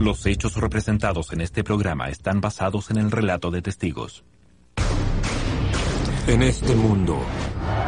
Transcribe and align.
Los 0.00 0.24
hechos 0.24 0.56
representados 0.56 1.30
en 1.34 1.42
este 1.42 1.62
programa 1.62 2.08
están 2.08 2.40
basados 2.40 2.90
en 2.90 2.96
el 2.96 3.10
relato 3.10 3.50
de 3.50 3.60
testigos. 3.60 4.24
En 6.26 6.42
este 6.42 6.74
mundo 6.74 7.20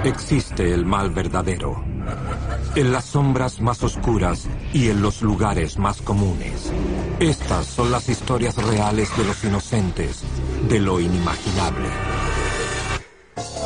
existe 0.05 0.75
el 0.75 0.85
mal 0.85 1.09
verdadero. 1.09 1.83
En 2.75 2.93
las 2.93 3.07
sombras 3.07 3.63
más 3.63 3.83
oscuras 3.83 4.47
y 4.75 4.91
en 4.91 5.01
los 5.01 5.23
lugares 5.23 5.79
más 5.79 6.03
comunes. 6.03 6.71
Estas 7.19 7.65
son 7.65 7.91
las 7.91 8.07
historias 8.11 8.59
reales 8.59 9.09
de 9.17 9.25
los 9.25 9.43
inocentes, 9.43 10.23
de 10.69 10.81
lo 10.81 11.01
inimaginable. 11.01 11.89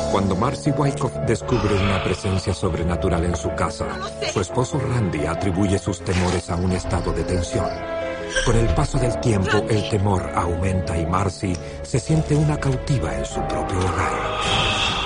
Cuando 0.09 0.37
Marcy 0.37 0.71
Wyckoff 0.71 1.13
descubre 1.27 1.75
una 1.75 2.01
presencia 2.01 2.53
sobrenatural 2.53 3.25
en 3.25 3.35
su 3.35 3.53
casa, 3.55 3.87
su 4.31 4.39
esposo 4.39 4.79
Randy 4.79 5.25
atribuye 5.25 5.77
sus 5.77 5.99
temores 5.99 6.49
a 6.49 6.55
un 6.55 6.71
estado 6.71 7.11
de 7.11 7.25
tensión. 7.25 7.96
Con 8.45 8.55
el 8.55 8.67
paso 8.73 8.97
del 8.97 9.19
tiempo, 9.19 9.65
el 9.69 9.89
temor 9.89 10.31
aumenta 10.35 10.97
y 10.97 11.05
Marcy 11.05 11.53
se 11.83 11.99
siente 11.99 12.35
una 12.35 12.57
cautiva 12.57 13.15
en 13.15 13.25
su 13.25 13.41
propio 13.47 13.79
hogar. 13.79 14.37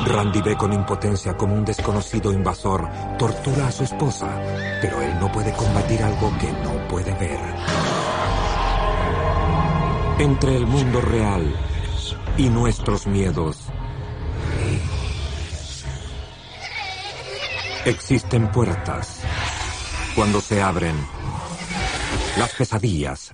Randy 0.05 0.41
ve 0.41 0.57
con 0.57 0.73
impotencia 0.73 1.37
como 1.37 1.53
un 1.53 1.65
desconocido 1.65 2.33
invasor 2.33 2.89
tortura 3.17 3.67
a 3.67 3.71
su 3.71 3.83
esposa, 3.83 4.27
pero 4.81 5.01
él 5.01 5.19
no 5.19 5.31
puede 5.31 5.53
combatir 5.53 6.01
algo 6.03 6.31
que 6.39 6.51
no 6.51 6.87
puede 6.87 7.13
ver. 7.13 7.39
Entre 10.19 10.55
el 10.55 10.65
mundo 10.65 11.01
real 11.01 11.55
y 12.37 12.49
nuestros 12.49 13.07
miedos, 13.07 13.57
existen 17.85 18.51
puertas. 18.51 19.21
Cuando 20.15 20.41
se 20.41 20.61
abren, 20.61 20.95
las 22.37 22.53
pesadillas 22.53 23.33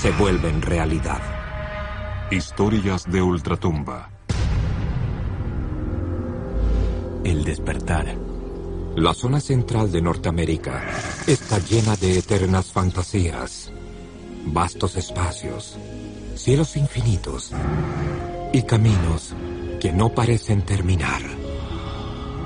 se 0.00 0.10
vuelven 0.12 0.62
realidad. 0.62 1.20
Historias 2.30 3.04
de 3.10 3.20
Ultratumba. 3.20 4.10
El 7.24 7.44
despertar. 7.44 8.16
La 8.96 9.14
zona 9.14 9.40
central 9.40 9.90
de 9.90 10.02
Norteamérica 10.02 10.84
está 11.26 11.58
llena 11.58 11.96
de 11.96 12.18
eternas 12.18 12.72
fantasías, 12.72 13.72
vastos 14.46 14.96
espacios, 14.96 15.76
cielos 16.34 16.76
infinitos 16.76 17.52
y 18.52 18.62
caminos 18.62 19.34
que 19.80 19.92
no 19.92 20.10
parecen 20.10 20.62
terminar. 20.62 21.22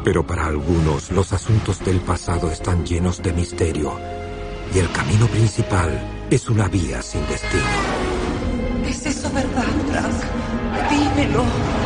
Pero 0.05 0.27
para 0.27 0.47
algunos 0.47 1.11
los 1.11 1.33
asuntos 1.33 1.81
del 1.85 2.01
pasado 2.01 2.51
están 2.51 2.85
llenos 2.85 3.23
de 3.23 3.33
misterio 3.33 4.22
y 4.75 4.79
el 4.79 4.91
camino 4.93 5.27
principal 5.27 5.91
es 6.31 6.49
una 6.49 6.69
vía 6.69 7.03
sin 7.03 7.27
destino. 7.27 7.63
¿Es 8.87 9.07
eso 9.07 9.31
verdad, 9.33 9.65
Frank? 9.91 10.91
Dímelo. 10.91 11.82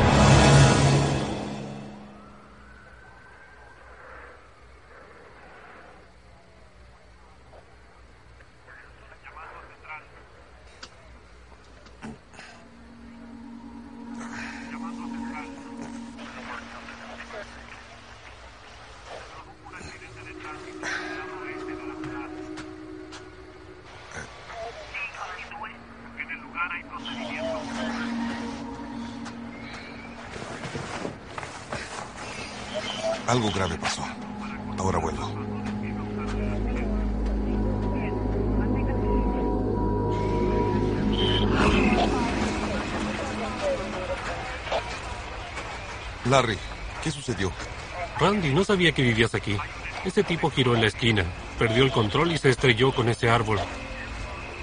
Randy, 48.27 48.53
no 48.53 48.65
sabía 48.65 48.91
que 48.91 49.03
vivías 49.03 49.37
aquí. 49.37 49.57
Ese 50.05 50.25
tipo 50.25 50.51
giró 50.51 50.75
en 50.75 50.81
la 50.81 50.89
esquina, 50.89 51.25
perdió 51.61 51.85
el 51.85 51.93
control 51.93 52.33
y 52.33 52.39
se 52.39 52.51
estrelló 52.51 52.93
con 52.93 53.09
ese 53.09 53.31
árbol. 53.31 53.61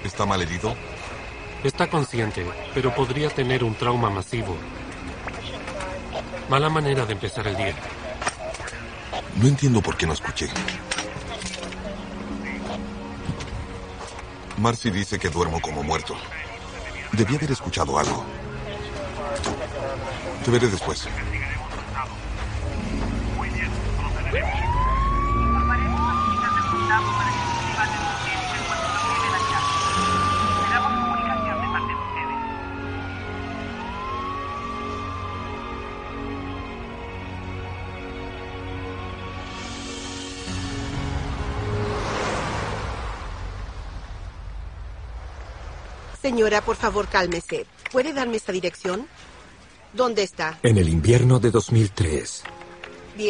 ¿Está 0.04 0.26
mal 0.26 0.42
herido? 0.42 0.76
Está 1.62 1.88
consciente, 1.88 2.44
pero 2.74 2.94
podría 2.94 3.30
tener 3.30 3.64
un 3.64 3.74
trauma 3.74 4.10
masivo. 4.10 4.54
Mala 6.50 6.68
manera 6.68 7.06
de 7.06 7.14
empezar 7.14 7.46
el 7.46 7.56
día. 7.56 7.74
No 9.36 9.48
entiendo 9.48 9.80
por 9.80 9.96
qué 9.96 10.06
no 10.06 10.12
escuché. 10.12 10.46
Marcy 14.58 14.90
dice 14.90 15.18
que 15.18 15.30
duermo 15.30 15.58
como 15.62 15.82
muerto. 15.82 16.14
Debí 17.12 17.36
haber 17.36 17.52
escuchado 17.52 17.98
algo. 17.98 18.26
Te 20.44 20.50
veré 20.50 20.68
después. 20.68 21.08
Señora, 46.20 46.62
por 46.62 46.74
favor, 46.74 47.06
cálmese. 47.06 47.66
¿Puede 47.92 48.12
darme 48.12 48.38
esta 48.38 48.50
dirección? 48.50 49.06
¿Dónde 49.92 50.22
está? 50.24 50.58
En 50.62 50.78
el 50.78 50.88
invierno 50.88 51.38
de 51.38 51.50
2003, 51.52 52.42
Bien. 52.42 52.53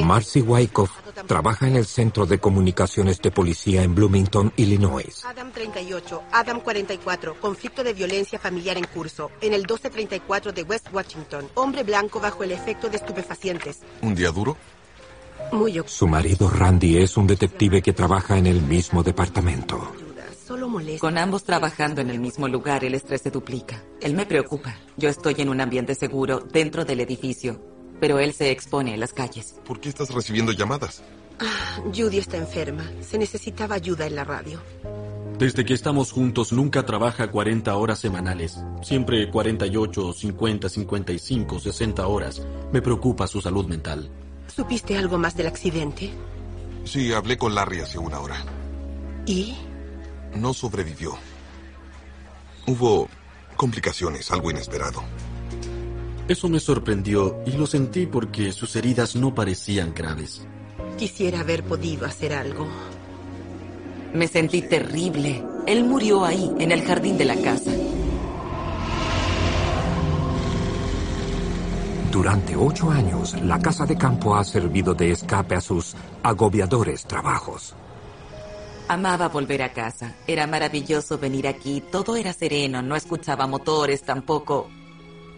Marcy 0.02 0.40
Wyckoff 0.40 0.90
trabaja 1.26 1.66
en 1.66 1.76
el 1.76 1.86
Centro 1.86 2.26
de 2.26 2.38
Comunicaciones 2.38 3.20
de 3.20 3.30
Policía 3.30 3.82
en 3.82 3.94
Bloomington, 3.94 4.52
Illinois. 4.56 5.24
Adam 5.24 5.52
38, 5.52 6.22
Adam 6.32 6.60
44, 6.60 7.40
conflicto 7.40 7.84
de 7.84 7.92
violencia 7.92 8.38
familiar 8.38 8.76
en 8.76 8.84
curso, 8.84 9.30
en 9.40 9.52
el 9.52 9.60
1234 9.60 10.52
de 10.52 10.62
West 10.62 10.88
Washington. 10.92 11.48
Hombre 11.54 11.82
blanco 11.82 12.20
bajo 12.20 12.44
el 12.44 12.52
efecto 12.52 12.88
de 12.88 12.96
estupefacientes. 12.96 13.80
¿Un 14.02 14.14
día 14.14 14.30
duro? 14.30 14.56
Muy 15.52 15.80
Su 15.86 16.06
marido 16.06 16.48
Randy 16.48 16.98
es 16.98 17.16
un 17.16 17.26
detective 17.26 17.82
que 17.82 17.92
trabaja 17.92 18.38
en 18.38 18.46
el 18.46 18.62
mismo 18.62 19.02
departamento. 19.02 19.92
Solo 20.46 20.68
molesta. 20.68 21.00
Con 21.00 21.16
ambos 21.16 21.44
trabajando 21.44 22.00
en 22.00 22.10
el 22.10 22.18
mismo 22.18 22.48
lugar, 22.48 22.84
el 22.84 22.94
estrés 22.94 23.22
se 23.22 23.30
duplica. 23.30 23.82
Él 24.00 24.14
me 24.14 24.26
preocupa. 24.26 24.76
Yo 24.96 25.08
estoy 25.08 25.34
en 25.38 25.48
un 25.48 25.60
ambiente 25.60 25.94
seguro 25.94 26.40
dentro 26.40 26.84
del 26.84 27.00
edificio, 27.00 27.73
pero 28.00 28.18
él 28.18 28.32
se 28.32 28.50
expone 28.50 28.94
en 28.94 29.00
las 29.00 29.12
calles. 29.12 29.56
¿Por 29.64 29.80
qué 29.80 29.88
estás 29.88 30.10
recibiendo 30.10 30.52
llamadas? 30.52 31.02
Ah, 31.40 31.80
Judy 31.94 32.18
está 32.18 32.36
enferma. 32.36 32.88
Se 33.00 33.18
necesitaba 33.18 33.74
ayuda 33.74 34.06
en 34.06 34.14
la 34.14 34.24
radio. 34.24 34.60
Desde 35.38 35.64
que 35.64 35.74
estamos 35.74 36.12
juntos 36.12 36.52
nunca 36.52 36.86
trabaja 36.86 37.30
40 37.30 37.74
horas 37.76 37.98
semanales. 37.98 38.60
Siempre 38.82 39.28
48, 39.30 40.12
50, 40.12 40.68
55, 40.68 41.60
60 41.60 42.06
horas. 42.06 42.42
Me 42.72 42.80
preocupa 42.80 43.26
su 43.26 43.40
salud 43.40 43.66
mental. 43.66 44.10
¿Supiste 44.46 44.96
algo 44.96 45.18
más 45.18 45.36
del 45.36 45.48
accidente? 45.48 46.12
Sí, 46.84 47.12
hablé 47.12 47.36
con 47.36 47.54
Larry 47.54 47.80
hace 47.80 47.98
una 47.98 48.20
hora. 48.20 48.36
¿Y? 49.26 49.56
No 50.36 50.54
sobrevivió. 50.54 51.16
Hubo 52.66 53.08
complicaciones, 53.56 54.30
algo 54.30 54.50
inesperado. 54.50 55.02
Eso 56.26 56.48
me 56.48 56.58
sorprendió 56.58 57.42
y 57.44 57.52
lo 57.52 57.66
sentí 57.66 58.06
porque 58.06 58.50
sus 58.52 58.74
heridas 58.76 59.14
no 59.14 59.34
parecían 59.34 59.92
graves. 59.94 60.46
Quisiera 60.96 61.40
haber 61.40 61.64
podido 61.64 62.06
hacer 62.06 62.32
algo. 62.32 62.66
Me 64.14 64.26
sentí 64.26 64.62
terrible. 64.62 65.44
Él 65.66 65.84
murió 65.84 66.24
ahí, 66.24 66.50
en 66.58 66.72
el 66.72 66.82
jardín 66.82 67.18
de 67.18 67.24
la 67.26 67.36
casa. 67.36 67.72
Durante 72.10 72.56
ocho 72.56 72.90
años, 72.90 73.34
la 73.42 73.58
casa 73.58 73.84
de 73.84 73.98
campo 73.98 74.34
ha 74.34 74.44
servido 74.44 74.94
de 74.94 75.10
escape 75.10 75.56
a 75.56 75.60
sus 75.60 75.94
agobiadores 76.22 77.04
trabajos. 77.04 77.74
Amaba 78.88 79.28
volver 79.28 79.62
a 79.62 79.72
casa. 79.72 80.14
Era 80.26 80.46
maravilloso 80.46 81.18
venir 81.18 81.48
aquí. 81.48 81.82
Todo 81.90 82.16
era 82.16 82.32
sereno. 82.32 82.80
No 82.80 82.96
escuchaba 82.96 83.46
motores, 83.46 84.02
tampoco. 84.02 84.70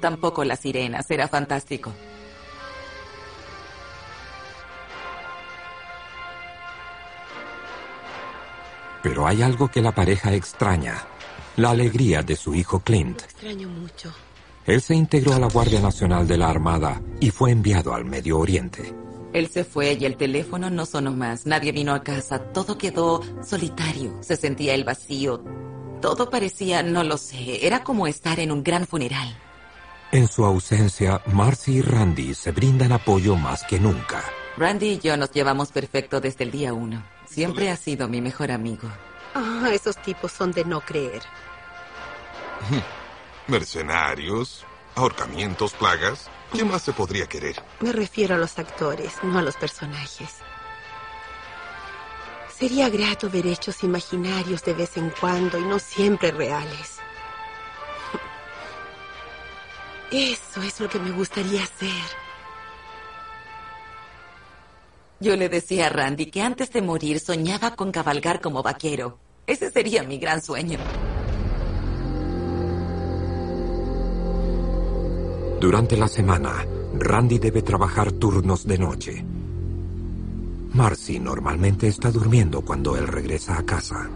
Tampoco 0.00 0.44
las 0.44 0.60
sirenas. 0.60 1.10
Era 1.10 1.28
fantástico. 1.28 1.92
Pero 9.02 9.26
hay 9.26 9.42
algo 9.42 9.68
que 9.68 9.80
la 9.80 9.92
pareja 9.92 10.32
extraña. 10.34 11.06
la 11.56 11.70
alegría 11.70 12.22
de 12.22 12.36
su 12.36 12.54
hijo 12.54 12.80
Clint. 12.80 13.22
extraño 13.22 13.68
mucho. 13.68 14.12
Él 14.66 14.82
se 14.82 14.94
integró 14.94 15.32
a 15.32 15.38
la 15.38 15.48
Guardia 15.48 15.80
Nacional 15.80 16.26
de 16.28 16.36
la 16.36 16.50
Armada 16.50 17.00
y 17.20 17.30
fue 17.30 17.50
enviado 17.50 17.94
al 17.94 18.04
Medio 18.04 18.38
Oriente. 18.38 18.92
Él 19.32 19.48
se 19.48 19.64
fue 19.64 19.96
y 19.98 20.04
el 20.04 20.16
teléfono 20.16 20.68
no 20.70 20.84
sonó 20.84 21.12
más. 21.12 21.46
Nadie 21.46 21.72
vino 21.72 21.94
a 21.94 22.02
casa. 22.02 22.52
Todo 22.52 22.76
quedó 22.76 23.22
solitario. 23.42 24.18
Se 24.22 24.36
sentía 24.36 24.74
el 24.74 24.84
vacío. 24.84 25.42
Todo 26.02 26.28
parecía, 26.28 26.82
no 26.82 27.04
lo 27.04 27.16
sé, 27.16 27.66
era 27.66 27.82
como 27.82 28.06
estar 28.06 28.38
en 28.38 28.52
un 28.52 28.62
gran 28.62 28.86
funeral. 28.86 29.34
En 30.12 30.28
su 30.28 30.44
ausencia, 30.44 31.20
Marcy 31.26 31.78
y 31.78 31.82
Randy 31.82 32.34
se 32.34 32.52
brindan 32.52 32.92
apoyo 32.92 33.36
más 33.36 33.64
que 33.64 33.80
nunca. 33.80 34.24
Randy 34.56 34.92
y 34.92 34.98
yo 34.98 35.16
nos 35.16 35.32
llevamos 35.32 35.72
perfecto 35.72 36.20
desde 36.20 36.44
el 36.44 36.50
día 36.50 36.72
uno. 36.72 37.04
Siempre 37.26 37.70
ha 37.70 37.76
sido 37.76 38.08
mi 38.08 38.20
mejor 38.20 38.52
amigo. 38.52 38.88
Ah, 39.34 39.68
esos 39.72 40.00
tipos 40.02 40.32
son 40.32 40.52
de 40.52 40.64
no 40.64 40.80
creer. 40.80 41.22
Mercenarios, 43.48 44.64
ahorcamientos, 44.94 45.74
plagas. 45.74 46.30
¿Qué 46.52 46.64
más 46.64 46.82
se 46.82 46.92
podría 46.92 47.26
querer? 47.26 47.56
Me 47.80 47.92
refiero 47.92 48.36
a 48.36 48.38
los 48.38 48.58
actores, 48.58 49.12
no 49.24 49.38
a 49.38 49.42
los 49.42 49.56
personajes. 49.56 50.36
Sería 52.56 52.88
grato 52.88 53.28
ver 53.28 53.46
hechos 53.46 53.82
imaginarios 53.84 54.64
de 54.64 54.72
vez 54.72 54.96
en 54.96 55.12
cuando 55.20 55.58
y 55.58 55.64
no 55.64 55.78
siempre 55.78 56.30
reales. 56.30 56.95
Eso 60.10 60.62
es 60.62 60.80
lo 60.80 60.88
que 60.88 61.00
me 61.00 61.10
gustaría 61.10 61.62
hacer. 61.62 61.90
Yo 65.18 65.34
le 65.36 65.48
decía 65.48 65.86
a 65.86 65.88
Randy 65.88 66.26
que 66.26 66.42
antes 66.42 66.70
de 66.70 66.82
morir 66.82 67.18
soñaba 67.20 67.74
con 67.74 67.90
cabalgar 67.90 68.40
como 68.40 68.62
vaquero. 68.62 69.18
Ese 69.46 69.70
sería 69.70 70.02
mi 70.02 70.18
gran 70.18 70.42
sueño. 70.42 70.78
Durante 75.60 75.96
la 75.96 76.06
semana, 76.06 76.66
Randy 76.94 77.38
debe 77.38 77.62
trabajar 77.62 78.12
turnos 78.12 78.66
de 78.66 78.78
noche. 78.78 79.24
Marcy 80.74 81.18
normalmente 81.18 81.88
está 81.88 82.10
durmiendo 82.10 82.60
cuando 82.60 82.96
él 82.96 83.08
regresa 83.08 83.58
a 83.58 83.64
casa. 83.64 84.08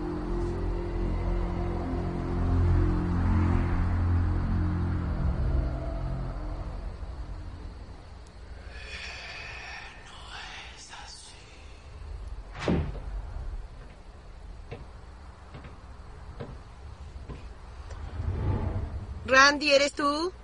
Randy, 19.30 19.70
¿eres 19.72 19.94
tú? 19.94 20.34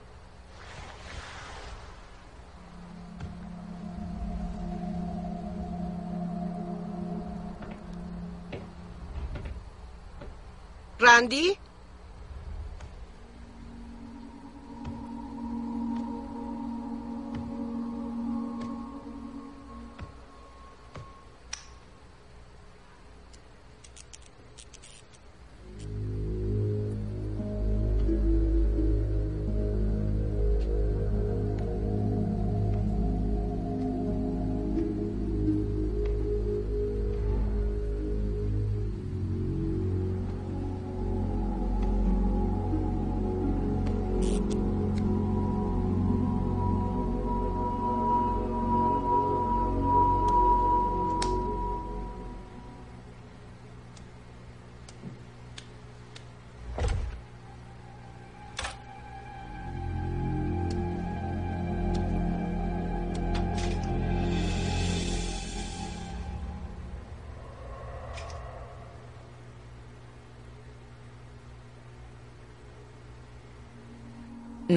Randy? 10.99 11.59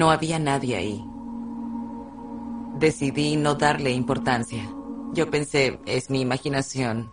No 0.00 0.10
había 0.10 0.38
nadie 0.38 0.76
ahí. 0.76 1.04
Decidí 2.78 3.36
no 3.36 3.56
darle 3.56 3.90
importancia. 3.90 4.66
Yo 5.12 5.30
pensé, 5.30 5.78
es 5.84 6.08
mi 6.08 6.22
imaginación. 6.22 7.12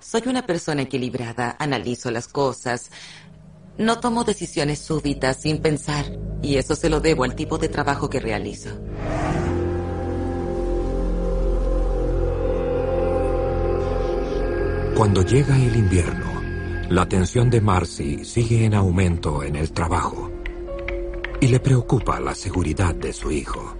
Soy 0.00 0.22
una 0.24 0.46
persona 0.46 0.80
equilibrada, 0.80 1.54
analizo 1.58 2.10
las 2.10 2.26
cosas, 2.26 2.90
no 3.76 4.00
tomo 4.00 4.24
decisiones 4.24 4.78
súbitas 4.78 5.36
sin 5.36 5.58
pensar, 5.60 6.06
y 6.40 6.56
eso 6.56 6.74
se 6.74 6.88
lo 6.88 7.00
debo 7.00 7.24
al 7.24 7.34
tipo 7.34 7.58
de 7.58 7.68
trabajo 7.68 8.08
que 8.08 8.20
realizo. 8.20 8.70
Cuando 14.96 15.20
llega 15.20 15.56
el 15.58 15.76
invierno, 15.76 16.40
la 16.88 17.06
tensión 17.06 17.50
de 17.50 17.60
Marcy 17.60 18.24
sigue 18.24 18.64
en 18.64 18.72
aumento 18.72 19.42
en 19.42 19.56
el 19.56 19.72
trabajo 19.72 20.33
y 21.44 21.48
le 21.48 21.60
preocupa 21.60 22.18
la 22.20 22.34
seguridad 22.34 22.94
de 22.94 23.12
su 23.12 23.30
hijo. 23.30 23.76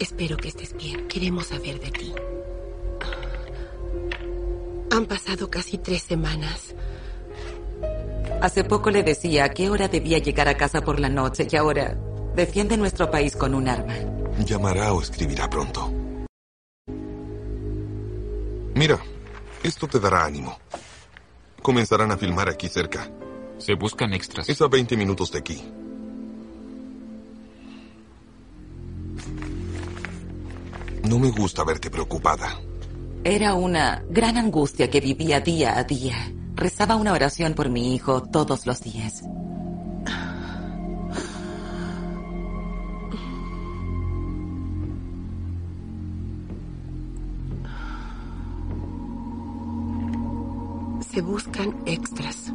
Espero 0.00 0.38
que 0.38 0.48
estés 0.48 0.74
bien. 0.74 1.06
Queremos 1.06 1.48
saber 1.48 1.78
de 1.78 1.90
ti. 1.90 2.14
Han 4.90 5.04
pasado 5.04 5.50
casi 5.50 5.76
tres 5.76 6.00
semanas. 6.00 6.74
Hace 8.40 8.64
poco 8.64 8.88
le 8.88 9.02
decía 9.02 9.44
a 9.44 9.48
qué 9.50 9.68
hora 9.68 9.88
debía 9.88 10.16
llegar 10.16 10.48
a 10.48 10.56
casa 10.56 10.80
por 10.80 10.98
la 10.98 11.10
noche 11.10 11.46
y 11.50 11.54
ahora 11.56 11.98
defiende 12.34 12.78
nuestro 12.78 13.10
país 13.10 13.36
con 13.36 13.54
un 13.54 13.68
arma. 13.68 13.96
Llamará 14.46 14.94
o 14.94 15.02
escribirá 15.02 15.50
pronto. 15.50 15.92
Mira, 18.74 18.98
esto 19.62 19.86
te 19.86 20.00
dará 20.00 20.24
ánimo. 20.24 20.58
Comenzarán 21.60 22.12
a 22.12 22.16
filmar 22.16 22.48
aquí 22.48 22.66
cerca. 22.70 23.10
Se 23.58 23.74
buscan 23.74 24.14
extras. 24.14 24.48
Es 24.48 24.62
a 24.62 24.68
20 24.68 24.96
minutos 24.96 25.30
de 25.32 25.40
aquí. 25.40 25.62
No 31.08 31.18
me 31.18 31.30
gusta 31.30 31.64
verte 31.64 31.88
preocupada. 31.88 32.60
Era 33.24 33.54
una 33.54 34.04
gran 34.10 34.36
angustia 34.36 34.90
que 34.90 35.00
vivía 35.00 35.40
día 35.40 35.78
a 35.78 35.84
día. 35.84 36.14
Rezaba 36.54 36.96
una 36.96 37.14
oración 37.14 37.54
por 37.54 37.70
mi 37.70 37.94
hijo 37.94 38.24
todos 38.24 38.66
los 38.66 38.82
días. 38.82 39.22
Se 51.10 51.22
buscan 51.22 51.74
extras. 51.86 52.52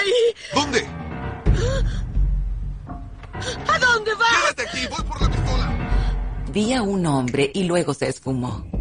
ahí. 0.00 0.34
¿Dónde? 0.54 0.86
¿A 3.68 3.78
dónde 3.78 4.14
vas? 4.14 4.54
Quédate 4.54 4.68
aquí, 4.68 4.86
voy 4.88 5.04
por 5.04 5.22
la 5.22 5.28
pistola. 5.30 6.46
Vi 6.52 6.72
a 6.72 6.82
un 6.82 7.06
hombre 7.06 7.50
y 7.54 7.64
luego 7.64 7.94
se 7.94 8.08
esfumó. 8.08 8.79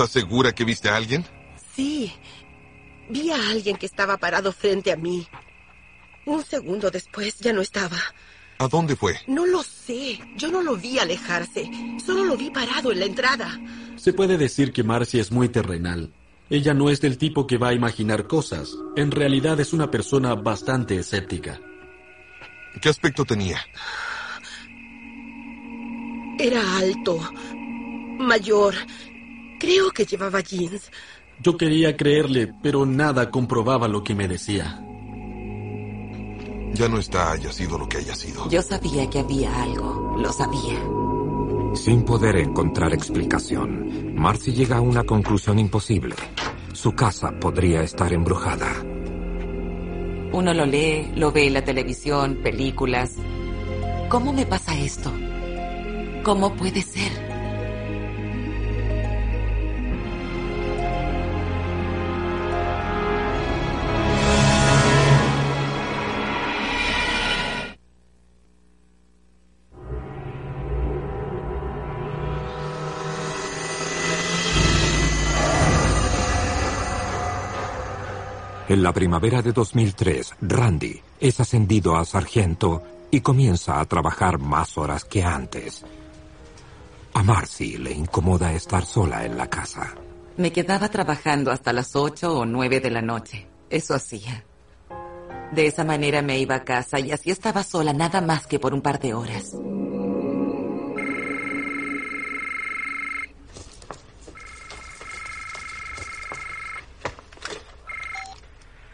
¿Estás 0.00 0.12
segura 0.12 0.54
que 0.54 0.64
viste 0.64 0.88
a 0.88 0.96
alguien? 0.96 1.26
Sí. 1.76 2.10
Vi 3.10 3.30
a 3.30 3.50
alguien 3.50 3.76
que 3.76 3.84
estaba 3.84 4.16
parado 4.16 4.50
frente 4.50 4.90
a 4.92 4.96
mí. 4.96 5.28
Un 6.24 6.42
segundo 6.42 6.90
después 6.90 7.38
ya 7.38 7.52
no 7.52 7.60
estaba. 7.60 7.98
¿A 8.60 8.66
dónde 8.66 8.96
fue? 8.96 9.16
No 9.26 9.44
lo 9.44 9.62
sé. 9.62 10.18
Yo 10.38 10.50
no 10.50 10.62
lo 10.62 10.78
vi 10.78 10.98
alejarse. 10.98 11.70
Solo 12.02 12.24
lo 12.24 12.38
vi 12.38 12.48
parado 12.48 12.92
en 12.92 13.00
la 13.00 13.04
entrada. 13.04 13.60
Se 13.96 14.14
puede 14.14 14.38
decir 14.38 14.72
que 14.72 14.82
Marcy 14.82 15.20
es 15.20 15.30
muy 15.30 15.50
terrenal. 15.50 16.14
Ella 16.48 16.72
no 16.72 16.88
es 16.88 17.02
del 17.02 17.18
tipo 17.18 17.46
que 17.46 17.58
va 17.58 17.68
a 17.68 17.74
imaginar 17.74 18.26
cosas. 18.26 18.74
En 18.96 19.10
realidad 19.10 19.60
es 19.60 19.74
una 19.74 19.90
persona 19.90 20.34
bastante 20.34 20.96
escéptica. 20.96 21.60
¿Qué 22.80 22.88
aspecto 22.88 23.26
tenía? 23.26 23.58
Era 26.38 26.78
alto. 26.78 27.20
Mayor. 28.18 28.74
Creo 29.60 29.90
que 29.90 30.06
llevaba 30.06 30.40
jeans. 30.40 30.90
Yo 31.42 31.56
quería 31.58 31.94
creerle, 31.94 32.52
pero 32.62 32.86
nada 32.86 33.30
comprobaba 33.30 33.86
lo 33.88 34.02
que 34.02 34.14
me 34.14 34.26
decía. 34.26 34.82
Ya 36.72 36.88
no 36.88 36.98
está, 36.98 37.32
haya 37.32 37.52
sido 37.52 37.76
lo 37.78 37.86
que 37.86 37.98
haya 37.98 38.14
sido. 38.14 38.48
Yo 38.48 38.62
sabía 38.62 39.08
que 39.10 39.18
había 39.18 39.62
algo. 39.62 40.16
Lo 40.18 40.32
sabía. 40.32 40.80
Sin 41.74 42.04
poder 42.04 42.36
encontrar 42.36 42.94
explicación, 42.94 44.14
Marcy 44.14 44.52
llega 44.52 44.78
a 44.78 44.80
una 44.80 45.04
conclusión 45.04 45.58
imposible. 45.58 46.14
Su 46.72 46.92
casa 46.92 47.30
podría 47.38 47.82
estar 47.82 48.12
embrujada. 48.14 48.72
Uno 50.32 50.54
lo 50.54 50.64
lee, 50.64 51.12
lo 51.16 51.32
ve 51.32 51.48
en 51.48 51.54
la 51.54 51.64
televisión, 51.64 52.38
películas. 52.42 53.12
¿Cómo 54.08 54.32
me 54.32 54.46
pasa 54.46 54.78
esto? 54.78 55.12
¿Cómo 56.22 56.54
puede 56.56 56.80
ser? 56.80 57.29
En 78.70 78.84
la 78.84 78.92
primavera 78.92 79.42
de 79.42 79.52
2003, 79.52 80.34
Randy 80.42 81.02
es 81.18 81.40
ascendido 81.40 81.96
a 81.96 82.04
sargento 82.04 82.84
y 83.10 83.20
comienza 83.20 83.80
a 83.80 83.84
trabajar 83.84 84.38
más 84.38 84.78
horas 84.78 85.04
que 85.04 85.24
antes. 85.24 85.84
A 87.12 87.24
Marcy 87.24 87.78
le 87.78 87.90
incomoda 87.90 88.52
estar 88.52 88.84
sola 88.84 89.24
en 89.24 89.36
la 89.36 89.48
casa. 89.48 89.96
Me 90.36 90.52
quedaba 90.52 90.88
trabajando 90.88 91.50
hasta 91.50 91.72
las 91.72 91.96
ocho 91.96 92.38
o 92.38 92.46
nueve 92.46 92.78
de 92.78 92.90
la 92.92 93.02
noche. 93.02 93.48
Eso 93.70 93.92
hacía. 93.92 94.44
De 95.50 95.66
esa 95.66 95.82
manera 95.82 96.22
me 96.22 96.38
iba 96.38 96.54
a 96.54 96.62
casa 96.62 97.00
y 97.00 97.10
así 97.10 97.32
estaba 97.32 97.64
sola 97.64 97.92
nada 97.92 98.20
más 98.20 98.46
que 98.46 98.60
por 98.60 98.72
un 98.72 98.82
par 98.82 99.00
de 99.00 99.14
horas. 99.14 99.52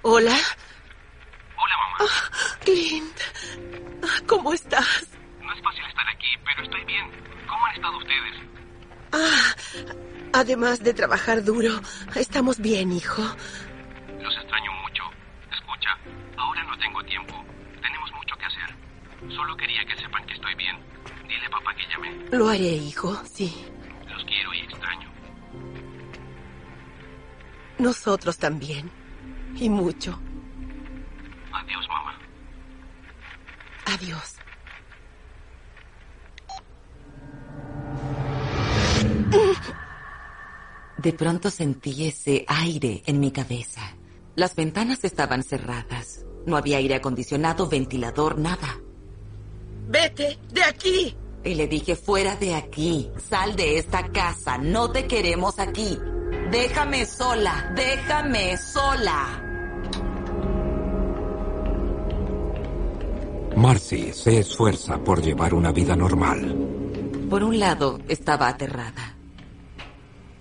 Hola. 0.08 0.36
Hola, 1.56 1.76
mamá. 1.82 1.96
Ah, 1.98 2.58
Clint. 2.60 3.18
Ah, 4.04 4.22
¿Cómo 4.28 4.52
estás? 4.52 5.08
No 5.42 5.52
es 5.52 5.60
fácil 5.60 5.84
estar 5.84 6.08
aquí, 6.08 6.28
pero 6.44 6.62
estoy 6.62 6.84
bien. 6.84 7.10
¿Cómo 7.48 7.66
han 7.66 7.74
estado 7.74 7.98
ustedes? 7.98 8.34
Ah, 9.10 9.54
además 10.32 10.78
de 10.84 10.94
trabajar 10.94 11.42
duro, 11.42 11.80
estamos 12.14 12.60
bien, 12.60 12.92
hijo. 12.92 13.20
Los 14.20 14.36
extraño 14.36 14.70
mucho. 14.84 15.02
Escucha, 15.52 15.98
ahora 16.36 16.62
no 16.62 16.78
tengo 16.78 17.02
tiempo. 17.02 17.44
Tenemos 17.82 18.12
mucho 18.12 18.36
que 18.36 18.44
hacer. 18.46 18.76
Solo 19.34 19.56
quería 19.56 19.84
que 19.86 19.96
sepan 20.00 20.24
que 20.24 20.34
estoy 20.34 20.54
bien. 20.54 20.76
Dile 21.26 21.46
a 21.46 21.50
papá 21.50 21.74
que 21.74 21.84
llamé. 21.88 22.28
Lo 22.30 22.48
haré, 22.48 22.76
hijo, 22.76 23.12
sí. 23.24 23.52
Los 24.08 24.24
quiero 24.24 24.54
y 24.54 24.60
extraño. 24.60 25.10
Nosotros 27.78 28.38
también. 28.38 28.88
Y 29.56 29.68
mucho. 29.68 30.18
Adiós, 31.52 31.88
mamá. 31.88 32.18
Adiós. 33.86 34.36
De 40.98 41.12
pronto 41.12 41.50
sentí 41.50 42.06
ese 42.06 42.44
aire 42.48 43.02
en 43.06 43.20
mi 43.20 43.30
cabeza. 43.30 43.82
Las 44.34 44.54
ventanas 44.54 45.04
estaban 45.04 45.42
cerradas. 45.42 46.24
No 46.46 46.56
había 46.56 46.78
aire 46.78 46.96
acondicionado, 46.96 47.68
ventilador, 47.68 48.38
nada. 48.38 48.78
Vete 49.88 50.38
de 50.52 50.64
aquí. 50.64 51.16
Y 51.44 51.54
le 51.54 51.68
dije, 51.68 51.96
fuera 51.96 52.36
de 52.36 52.54
aquí, 52.54 53.10
sal 53.18 53.54
de 53.56 53.78
esta 53.78 54.08
casa, 54.10 54.58
no 54.58 54.90
te 54.90 55.06
queremos 55.06 55.58
aquí. 55.58 55.98
Déjame 56.50 57.04
sola, 57.06 57.72
déjame 57.74 58.56
sola. 58.56 59.42
Marcy 63.56 64.12
se 64.12 64.38
esfuerza 64.38 64.98
por 64.98 65.22
llevar 65.22 65.54
una 65.54 65.72
vida 65.72 65.96
normal. 65.96 66.54
Por 67.28 67.42
un 67.42 67.58
lado, 67.58 67.98
estaba 68.06 68.46
aterrada. 68.46 69.14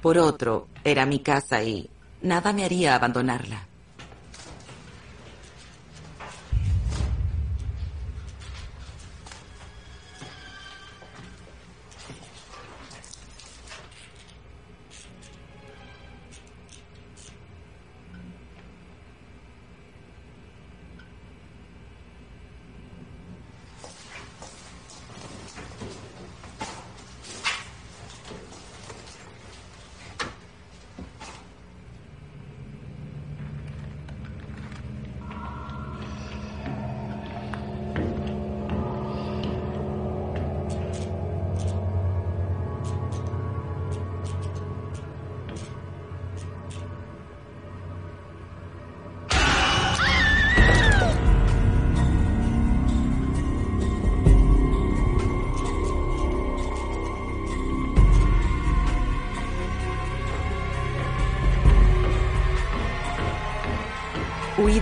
Por 0.02 0.20
otro, 0.20 0.68
era 0.84 1.08
mi 1.08 1.20
casa 1.20 1.64
y 1.64 1.90
nada 2.22 2.54
me 2.54 2.66
haría 2.66 2.94
abandonarla. 2.94 3.68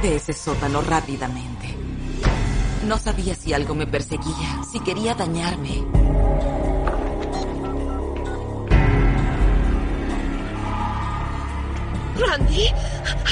De 0.02 0.16
ese 0.16 0.34
sótano 0.34 0.82
rápidamente. 0.82 1.78
No 2.88 2.98
sabía 2.98 3.36
si 3.36 3.54
algo 3.54 3.76
me 3.76 3.86
perseguía, 3.86 4.62
si 4.70 4.80
quería 4.80 5.14
dañarme. 5.14 5.86
Randy, 12.18 12.68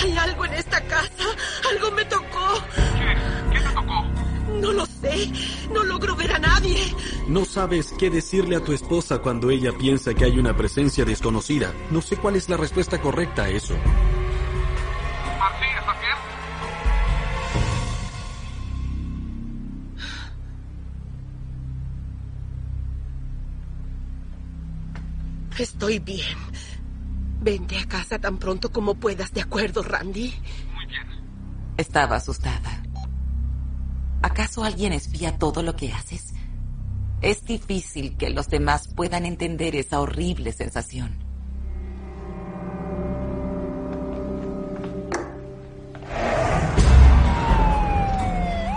hay 0.01 0.17
algo 0.17 0.45
en 0.45 0.53
esta 0.53 0.79
casa. 0.81 1.09
Algo 1.71 1.91
me 1.91 2.05
tocó. 2.05 2.63
¿Qué? 2.95 3.53
¿Qué 3.53 3.59
te 3.59 3.73
tocó? 3.73 4.03
No 4.61 4.71
lo 4.71 4.85
sé. 4.85 5.31
No 5.73 5.83
logro 5.83 6.15
ver 6.15 6.31
a 6.31 6.39
nadie. 6.39 6.95
No 7.27 7.43
sabes 7.43 7.91
qué 7.97 8.11
decirle 8.11 8.55
a 8.55 8.63
tu 8.63 8.71
esposa 8.71 9.17
cuando 9.17 9.49
ella 9.49 9.71
piensa 9.77 10.13
que 10.13 10.25
hay 10.25 10.37
una 10.37 10.55
presencia 10.55 11.05
desconocida. 11.05 11.73
No 11.89 12.01
sé 12.01 12.17
cuál 12.17 12.35
es 12.35 12.47
la 12.49 12.57
respuesta 12.57 13.01
correcta 13.01 13.45
a 13.45 13.49
eso. 13.49 13.73
Estoy 25.61 25.99
bien. 25.99 26.39
Vente 27.39 27.77
a 27.77 27.85
casa 27.85 28.17
tan 28.17 28.39
pronto 28.39 28.71
como 28.71 28.95
puedas, 28.95 29.31
¿de 29.31 29.41
acuerdo, 29.41 29.83
Randy? 29.83 30.33
Muy 30.73 30.85
bien. 30.87 31.05
Estaba 31.77 32.15
asustada. 32.15 32.81
¿Acaso 34.23 34.63
alguien 34.63 34.91
espía 34.91 35.37
todo 35.37 35.61
lo 35.61 35.75
que 35.75 35.93
haces? 35.93 36.33
Es 37.21 37.45
difícil 37.45 38.17
que 38.17 38.31
los 38.31 38.47
demás 38.49 38.87
puedan 38.87 39.23
entender 39.27 39.75
esa 39.75 40.01
horrible 40.01 40.51
sensación. 40.51 41.15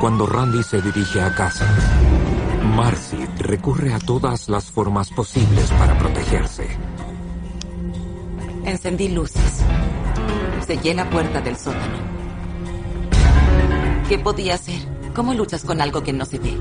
Cuando 0.00 0.26
Randy 0.26 0.62
se 0.62 0.82
dirige 0.82 1.22
a 1.22 1.34
casa, 1.34 1.66
Marcy 2.76 3.26
recurre 3.44 3.92
a 3.92 3.98
todas 3.98 4.48
las 4.48 4.70
formas 4.70 5.10
posibles 5.10 5.70
para 5.72 5.96
protegerse. 5.98 6.66
Encendí 8.64 9.08
luces. 9.08 9.62
Sellé 10.66 10.94
la 10.94 11.08
puerta 11.10 11.40
del 11.42 11.56
sótano. 11.56 11.98
¿Qué 14.08 14.18
podía 14.18 14.54
hacer? 14.54 14.80
¿Cómo 15.14 15.34
luchas 15.34 15.62
con 15.62 15.80
algo 15.80 16.02
que 16.02 16.12
no 16.12 16.24
se 16.24 16.38
ve? 16.38 16.56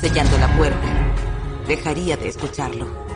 Sellando 0.00 0.38
la 0.38 0.56
puerta, 0.56 0.88
dejaría 1.66 2.16
de 2.16 2.28
escucharlo. 2.28 3.09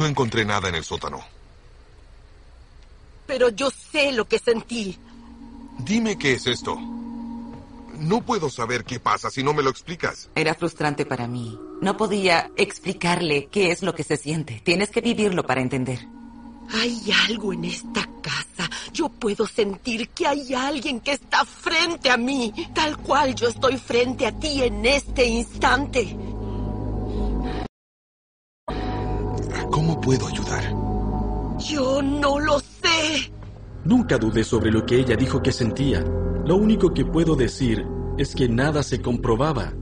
No 0.00 0.06
encontré 0.06 0.46
nada 0.46 0.70
en 0.70 0.76
el 0.76 0.82
sótano. 0.82 1.20
Pero 3.26 3.50
yo 3.50 3.70
sé 3.70 4.12
lo 4.12 4.26
que 4.26 4.38
sentí. 4.38 4.98
Dime 5.80 6.16
qué 6.16 6.32
es 6.32 6.46
esto. 6.46 6.78
No 7.98 8.22
puedo 8.22 8.48
saber 8.48 8.84
qué 8.84 8.98
pasa 8.98 9.28
si 9.28 9.42
no 9.42 9.52
me 9.52 9.62
lo 9.62 9.68
explicas. 9.68 10.30
Era 10.34 10.54
frustrante 10.54 11.04
para 11.04 11.28
mí. 11.28 11.60
No 11.82 11.98
podía 11.98 12.50
explicarle 12.56 13.48
qué 13.52 13.72
es 13.72 13.82
lo 13.82 13.94
que 13.94 14.02
se 14.02 14.16
siente. 14.16 14.62
Tienes 14.64 14.88
que 14.88 15.02
vivirlo 15.02 15.44
para 15.44 15.60
entender. 15.60 15.98
Hay 16.72 16.98
algo 17.28 17.52
en 17.52 17.66
esta 17.66 18.08
casa. 18.22 18.70
Yo 18.94 19.10
puedo 19.10 19.46
sentir 19.46 20.08
que 20.08 20.26
hay 20.26 20.54
alguien 20.54 21.00
que 21.00 21.12
está 21.12 21.44
frente 21.44 22.08
a 22.08 22.16
mí, 22.16 22.54
tal 22.74 22.96
cual 22.96 23.34
yo 23.34 23.48
estoy 23.48 23.76
frente 23.76 24.26
a 24.26 24.32
ti 24.32 24.62
en 24.62 24.86
este 24.86 25.26
instante. 25.26 26.16
Puedo 30.10 30.26
ayudar? 30.26 30.64
Yo 31.60 32.02
no 32.02 32.40
lo 32.40 32.58
sé. 32.58 33.32
Nunca 33.84 34.18
dudé 34.18 34.42
sobre 34.42 34.72
lo 34.72 34.84
que 34.84 34.96
ella 34.96 35.14
dijo 35.14 35.40
que 35.40 35.52
sentía. 35.52 36.00
Lo 36.44 36.56
único 36.56 36.92
que 36.92 37.04
puedo 37.04 37.36
decir 37.36 37.86
es 38.18 38.34
que 38.34 38.48
nada 38.48 38.82
se 38.82 39.00
comprobaba. 39.00 39.72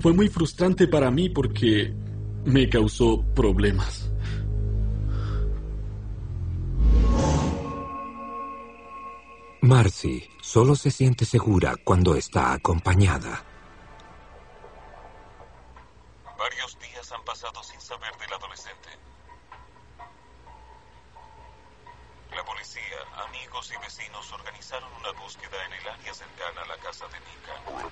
Fue 0.00 0.12
muy 0.12 0.28
frustrante 0.28 0.88
para 0.88 1.08
mí 1.12 1.28
porque 1.28 1.94
me 2.46 2.68
causó 2.68 3.24
problemas. 3.32 4.10
Marcy 9.60 10.24
solo 10.42 10.74
se 10.74 10.90
siente 10.90 11.24
segura 11.24 11.76
cuando 11.84 12.16
está 12.16 12.54
acompañada. 12.54 13.44
Varios 16.36 16.76
días 16.80 16.97
han 17.12 17.24
pasado 17.24 17.62
sin 17.62 17.80
saber 17.80 18.16
del 18.18 18.32
adolescente. 18.32 18.88
La 22.34 22.44
policía, 22.44 22.98
amigos 23.26 23.72
y 23.72 23.76
vecinos 23.78 24.30
organizaron 24.32 24.92
una 24.94 25.12
búsqueda 25.12 25.64
en 25.66 25.72
el 25.72 25.88
área 25.88 26.14
cercana 26.14 26.62
a 26.62 26.66
la 26.66 26.76
casa 26.78 27.06
de 27.08 27.18
Nika. 27.20 27.90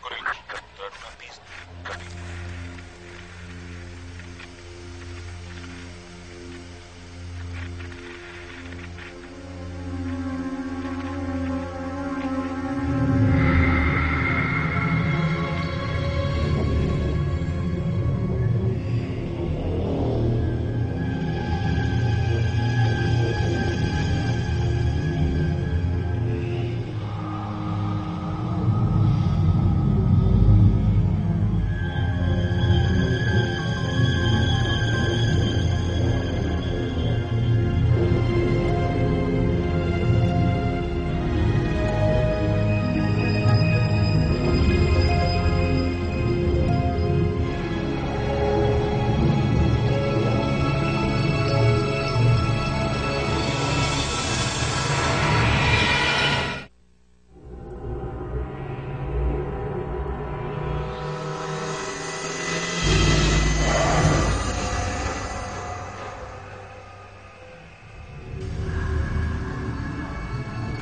Con 0.00 0.12
el 0.12 0.26
fin 0.26 0.46
de 0.46 0.54
encontrar 0.54 0.92
una 0.98 1.18
pista. 1.18 2.63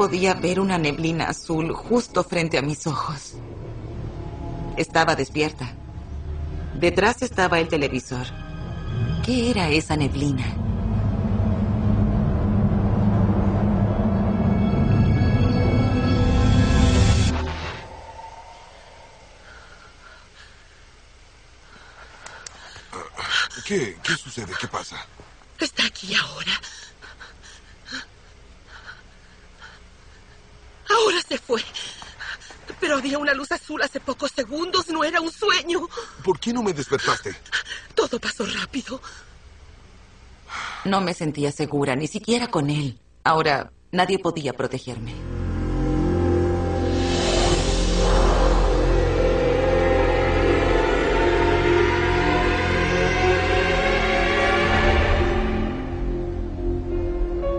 Podía 0.03 0.35
ver 0.35 0.59
una 0.59 0.79
neblina 0.79 1.27
azul 1.27 1.73
justo 1.73 2.25
frente 2.25 2.59
a 2.59 2.61
mis 2.61 2.89
ojos. 2.89 3.35
Estaba 4.77 5.15
despierta. 5.15 5.77
Detrás 6.75 7.23
estaba 7.23 7.61
el 7.61 7.69
televisor. 7.69 8.27
¿Qué 9.25 9.53
era 9.53 9.69
esa 9.69 9.97
neblina? 9.97 10.45
¿Qué? 23.65 23.97
¿Qué 24.03 24.17
sucede? 24.17 24.53
¿Qué 24.61 24.67
pasa? 24.67 24.97
Está 25.61 25.87
aquí 25.87 26.13
ahora. 26.17 26.61
Ahora 30.93 31.21
se 31.27 31.39
fue. 31.39 31.63
Pero 32.81 32.97
había 32.97 33.19
una 33.19 33.35
luz 33.35 33.53
azul 33.53 33.83
hace 33.83 34.01
pocos 34.01 34.33
segundos. 34.33 34.89
No 34.89 35.05
era 35.05 35.21
un 35.21 35.31
sueño. 35.31 35.89
¿Por 36.25 36.39
qué 36.39 36.53
no 36.53 36.63
me 36.63 36.73
despertaste? 36.73 37.35
Todo 37.95 38.19
pasó 38.19 38.45
rápido. 38.47 39.01
No 40.85 41.01
me 41.01 41.15
sentía 41.15 41.53
segura, 41.53 41.95
ni 41.97 42.07
siquiera 42.07 42.49
con 42.49 42.71
él. 42.71 42.99
Ahora, 43.25 43.71
nadie 43.93 44.19
podía 44.19 44.53
protegerme. 44.53 45.15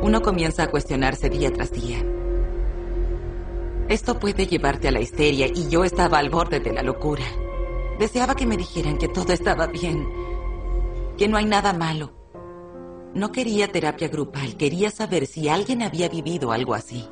Uno 0.01 0.21
comienza 0.21 0.63
a 0.63 0.67
cuestionarse 0.69 1.29
día 1.29 1.51
tras 1.51 1.71
día. 1.71 2.03
Esto 3.89 4.19
puede 4.19 4.47
llevarte 4.47 4.87
a 4.87 4.91
la 4.91 5.01
histeria 5.01 5.47
y 5.47 5.69
yo 5.69 5.83
estaba 5.83 6.17
al 6.17 6.29
borde 6.29 6.59
de 6.59 6.73
la 6.73 6.83
locura. 6.83 7.25
Deseaba 7.99 8.35
que 8.35 8.45
me 8.45 8.57
dijeran 8.57 8.97
que 8.97 9.07
todo 9.07 9.33
estaba 9.33 9.67
bien, 9.67 10.07
que 11.17 11.27
no 11.27 11.37
hay 11.37 11.45
nada 11.45 11.73
malo. 11.73 12.13
No 13.13 13.31
quería 13.31 13.67
terapia 13.67 14.07
grupal, 14.07 14.57
quería 14.57 14.89
saber 14.89 15.27
si 15.27 15.49
alguien 15.49 15.83
había 15.83 16.09
vivido 16.09 16.51
algo 16.51 16.73
así. 16.73 17.07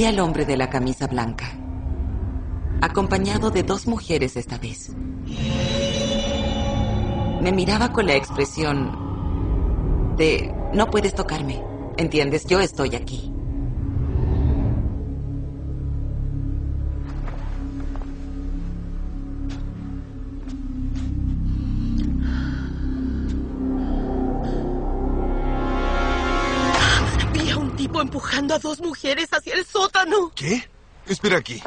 Vi 0.00 0.06
al 0.06 0.18
hombre 0.18 0.46
de 0.46 0.56
la 0.56 0.70
camisa 0.70 1.06
blanca, 1.06 1.52
acompañado 2.80 3.50
de 3.50 3.62
dos 3.62 3.86
mujeres 3.86 4.34
esta 4.34 4.56
vez. 4.56 4.96
Me 7.42 7.52
miraba 7.52 7.92
con 7.92 8.06
la 8.06 8.14
expresión 8.14 10.16
de, 10.16 10.54
no 10.72 10.86
puedes 10.86 11.14
tocarme, 11.14 11.62
¿entiendes? 11.98 12.46
Yo 12.46 12.60
estoy 12.60 12.96
aquí. 12.96 13.30
Vi 27.34 27.50
a 27.50 27.58
un 27.58 27.76
tipo 27.76 28.00
empujando 28.00 28.54
a 28.54 28.58
dos 28.58 28.80
mujeres 28.80 29.28
hacia 29.30 29.49
sótano. 29.70 30.32
¿Qué? 30.34 30.68
Espera 31.06 31.38
aquí. 31.38 31.62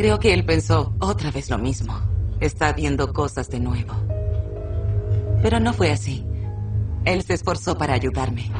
Creo 0.00 0.18
que 0.18 0.32
él 0.32 0.46
pensó 0.46 0.94
otra 0.98 1.30
vez 1.30 1.50
lo 1.50 1.58
mismo. 1.58 1.92
Está 2.40 2.72
viendo 2.72 3.12
cosas 3.12 3.50
de 3.50 3.60
nuevo. 3.60 3.92
Pero 5.42 5.60
no 5.60 5.74
fue 5.74 5.90
así. 5.90 6.24
Él 7.04 7.22
se 7.22 7.34
esforzó 7.34 7.76
para 7.76 7.92
ayudarme. 7.92 8.50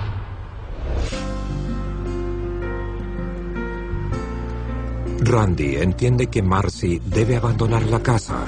Randy 5.20 5.76
entiende 5.76 6.26
que 6.26 6.42
Marcy 6.42 7.00
debe 7.06 7.36
abandonar 7.36 7.84
la 7.84 8.02
casa 8.02 8.44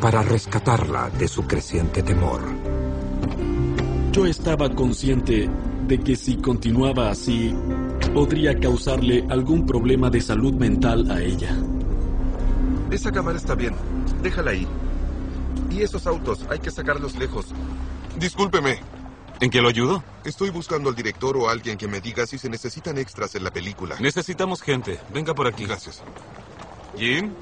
para 0.00 0.22
rescatarla 0.22 1.10
de 1.10 1.28
su 1.28 1.44
creciente 1.44 2.02
temor. 2.02 2.40
Yo 4.10 4.26
estaba 4.26 4.68
consciente 4.68 5.48
de 5.86 6.00
que 6.00 6.16
si 6.16 6.38
continuaba 6.38 7.08
así, 7.10 7.54
podría 8.12 8.58
causarle 8.58 9.24
algún 9.30 9.64
problema 9.64 10.10
de 10.10 10.20
salud 10.20 10.54
mental 10.54 11.08
a 11.08 11.22
ella. 11.22 11.56
Esa 12.92 13.10
cámara 13.10 13.38
está 13.38 13.54
bien. 13.54 13.74
Déjala 14.22 14.50
ahí. 14.50 14.68
Y 15.70 15.80
esos 15.80 16.06
autos, 16.06 16.44
hay 16.50 16.58
que 16.58 16.70
sacarlos 16.70 17.16
lejos. 17.16 17.46
Discúlpeme. 18.18 18.80
¿En 19.40 19.48
qué 19.48 19.62
lo 19.62 19.68
ayudo? 19.68 20.04
Estoy 20.24 20.50
buscando 20.50 20.90
al 20.90 20.94
director 20.94 21.36
o 21.38 21.48
a 21.48 21.52
alguien 21.52 21.78
que 21.78 21.88
me 21.88 22.02
diga 22.02 22.26
si 22.26 22.36
se 22.36 22.50
necesitan 22.50 22.98
extras 22.98 23.34
en 23.34 23.44
la 23.44 23.50
película. 23.50 23.96
Necesitamos 23.98 24.60
gente. 24.60 25.00
Venga 25.12 25.34
por 25.34 25.46
aquí. 25.46 25.64
Gracias. 25.64 26.02
Jim, 26.96 27.32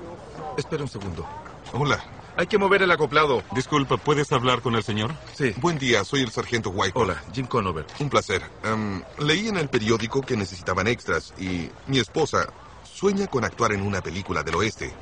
Espera 0.57 0.85
un 0.85 0.89
segundo. 0.89 1.27
Hola. 1.73 1.99
Hay 2.37 2.47
que 2.47 2.57
mover 2.57 2.83
el 2.83 2.91
acoplado. 2.93 3.43
disculpa, 3.53 3.97
¿puedes 3.97 4.31
hablar 4.31 4.63
con 4.63 4.77
el 4.77 4.85
señor? 4.85 5.13
Sí. 5.35 5.53
Buen 5.61 5.79
día, 5.79 6.05
soy 6.05 6.21
el 6.21 6.31
sargento 6.31 6.71
White. 6.71 6.93
Hola, 6.95 7.23
Jim 7.35 7.47
Conover. 7.47 7.87
Un 7.99 8.09
placer. 8.09 8.43
Em, 8.63 9.03
leí 9.19 9.49
en 9.49 9.57
el 9.57 9.69
periódico 9.69 10.23
que 10.23 10.37
necesitaban 10.37 10.87
extras 10.87 11.35
y 11.39 11.69
mi 11.89 11.99
esposa 11.99 12.53
sueña 12.85 13.27
con 13.27 13.45
actuar 13.45 13.73
en 13.73 13.83
una 13.83 14.01
película 14.01 14.43
del 14.43 14.55
oeste. 14.55 14.95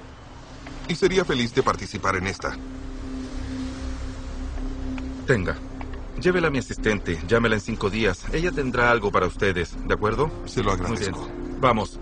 Y 0.88 0.94
sería 0.94 1.24
feliz 1.24 1.55
de 1.55 1.62
participar 1.62 2.16
en 2.16 2.27
esta. 2.27 2.57
Tenga. 5.27 5.57
Llévela 6.20 6.48
a 6.48 6.51
mi 6.51 6.59
asistente. 6.59 7.18
Llámela 7.29 7.57
en 7.57 7.61
cinco 7.61 7.90
días. 7.90 8.24
Ella 8.33 8.51
tendrá 8.51 8.90
algo 8.90 9.12
para 9.12 9.27
ustedes, 9.27 9.77
¿de 9.87 9.94
acuerdo? 9.94 10.31
Se 10.46 10.62
lo 10.62 10.74
Muy 10.77 10.81
agradezco. 10.81 11.27
bien. 11.27 11.61
Vamos. 11.61 12.01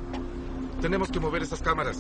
Tenemos 0.81 1.11
que 1.11 1.21
mover 1.21 1.43
esas 1.43 1.61
cámaras. 1.61 1.99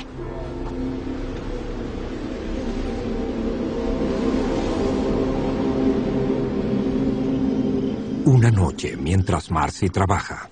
Una 8.25 8.51
noche 8.51 8.96
mientras 8.96 9.51
Marcy 9.51 9.88
trabaja. 9.88 10.51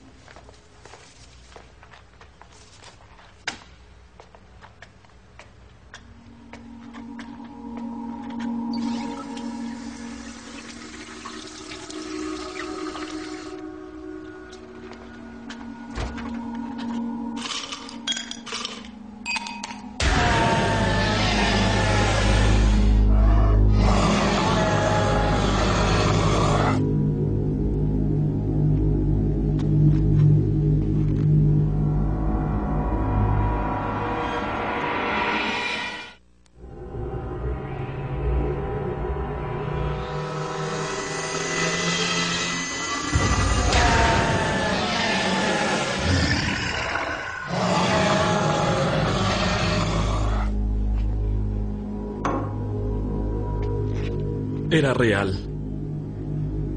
era 54.74 54.92
real. 54.92 55.32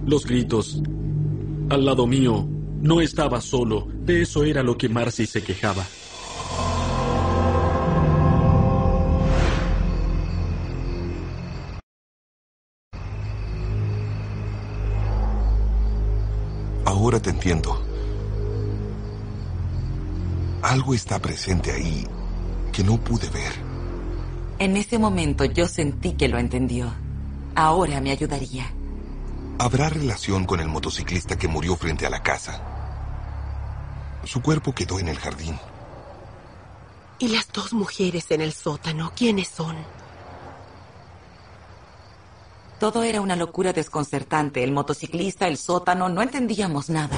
Los 0.06 0.26
gritos. 0.26 0.82
Al 1.70 1.84
lado 1.84 2.06
mío, 2.06 2.48
no 2.82 3.02
estaba 3.02 3.42
solo, 3.42 3.88
de 4.06 4.22
eso 4.22 4.44
era 4.44 4.62
lo 4.62 4.78
que 4.78 4.88
Marcy 4.88 5.26
se 5.26 5.44
quejaba. 5.44 5.84
Ahora 16.86 17.20
te 17.20 17.32
entiendo. 17.32 17.82
Algo 20.62 20.94
está 20.94 21.20
presente 21.20 21.72
ahí 21.72 22.06
que 22.72 22.84
no 22.84 22.98
pude 22.98 23.30
ver. 23.30 23.54
En 24.60 24.78
ese 24.78 25.00
momento 25.00 25.46
yo 25.46 25.68
sentí 25.68 26.14
que 26.14 26.28
lo 26.28 26.38
entendió. 26.38 27.07
Ahora 27.58 28.00
me 28.02 28.12
ayudaría. 28.12 28.72
¿Habrá 29.58 29.90
relación 29.90 30.46
con 30.46 30.60
el 30.60 30.68
motociclista 30.68 31.40
que 31.40 31.48
murió 31.48 31.76
frente 31.76 32.06
a 32.06 32.10
la 32.12 32.22
casa? 32.22 32.62
Su 34.26 34.44
cuerpo 34.44 34.76
quedó 34.76 35.00
en 35.00 35.08
el 35.08 35.18
jardín. 35.18 35.58
¿Y 37.18 37.30
las 37.30 37.52
dos 37.52 37.74
mujeres 37.74 38.30
en 38.30 38.42
el 38.42 38.54
sótano? 38.54 39.12
¿Quiénes 39.16 39.48
son? 39.48 39.76
Todo 42.80 43.02
era 43.02 43.22
una 43.22 43.36
locura 43.36 43.74
desconcertante. 43.74 44.64
El 44.64 44.72
motociclista, 44.72 45.48
el 45.48 45.58
sótano, 45.58 46.10
no 46.10 46.22
entendíamos 46.22 46.92
nada. 46.92 47.18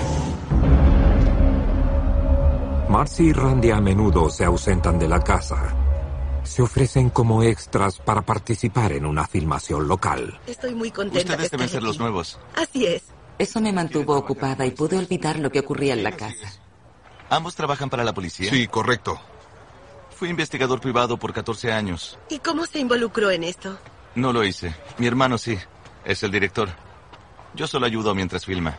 Marcy 2.88 3.26
y 3.26 3.34
Randy 3.34 3.72
a 3.72 3.82
menudo 3.82 4.30
se 4.30 4.46
ausentan 4.46 4.98
de 4.98 5.10
la 5.10 5.20
casa. 5.20 5.76
Se 6.50 6.64
ofrecen 6.64 7.12
como 7.12 7.44
extras 7.44 8.00
para 8.00 8.24
participar 8.24 8.94
en 8.94 9.06
una 9.06 9.28
filmación 9.28 9.88
local. 9.88 10.40
Estoy 10.48 10.74
muy 10.74 10.90
contenta 10.90 11.20
de 11.20 11.44
Ustedes 11.44 11.52
deben 11.52 11.66
estar 11.68 11.80
ser 11.80 11.84
los 11.84 12.00
nuevos. 12.00 12.40
Así 12.56 12.88
es. 12.88 13.04
Eso 13.38 13.62
me 13.62 13.72
mantuvo 13.72 14.18
ocupada 14.18 14.66
y 14.66 14.72
pude 14.72 14.98
olvidar 14.98 15.38
lo 15.38 15.52
que 15.52 15.60
ocurría 15.60 15.94
en 15.94 16.02
la 16.02 16.12
casa. 16.12 16.52
¿Ambos 17.30 17.54
trabajan 17.54 17.92
para 17.92 18.04
la 18.04 18.16
policía? 18.16 18.50
Sí, 18.50 18.66
correcto. 18.66 19.22
Fui 20.18 20.30
investigador 20.30 20.82
privado 20.82 21.18
por 21.18 21.34
14 21.34 21.72
años. 21.72 22.18
¿Y 22.30 22.40
cómo 22.40 22.66
se 22.66 22.80
involucró 22.80 23.30
en 23.30 23.44
esto? 23.44 23.78
No 24.16 24.34
lo 24.34 24.44
hice. 24.44 24.76
Mi 24.98 25.06
hermano 25.06 25.38
sí. 25.38 25.56
Es 26.04 26.24
el 26.24 26.32
director. 26.32 26.70
Yo 27.54 27.68
solo 27.68 27.86
ayudo 27.86 28.16
mientras 28.16 28.44
filma. 28.44 28.76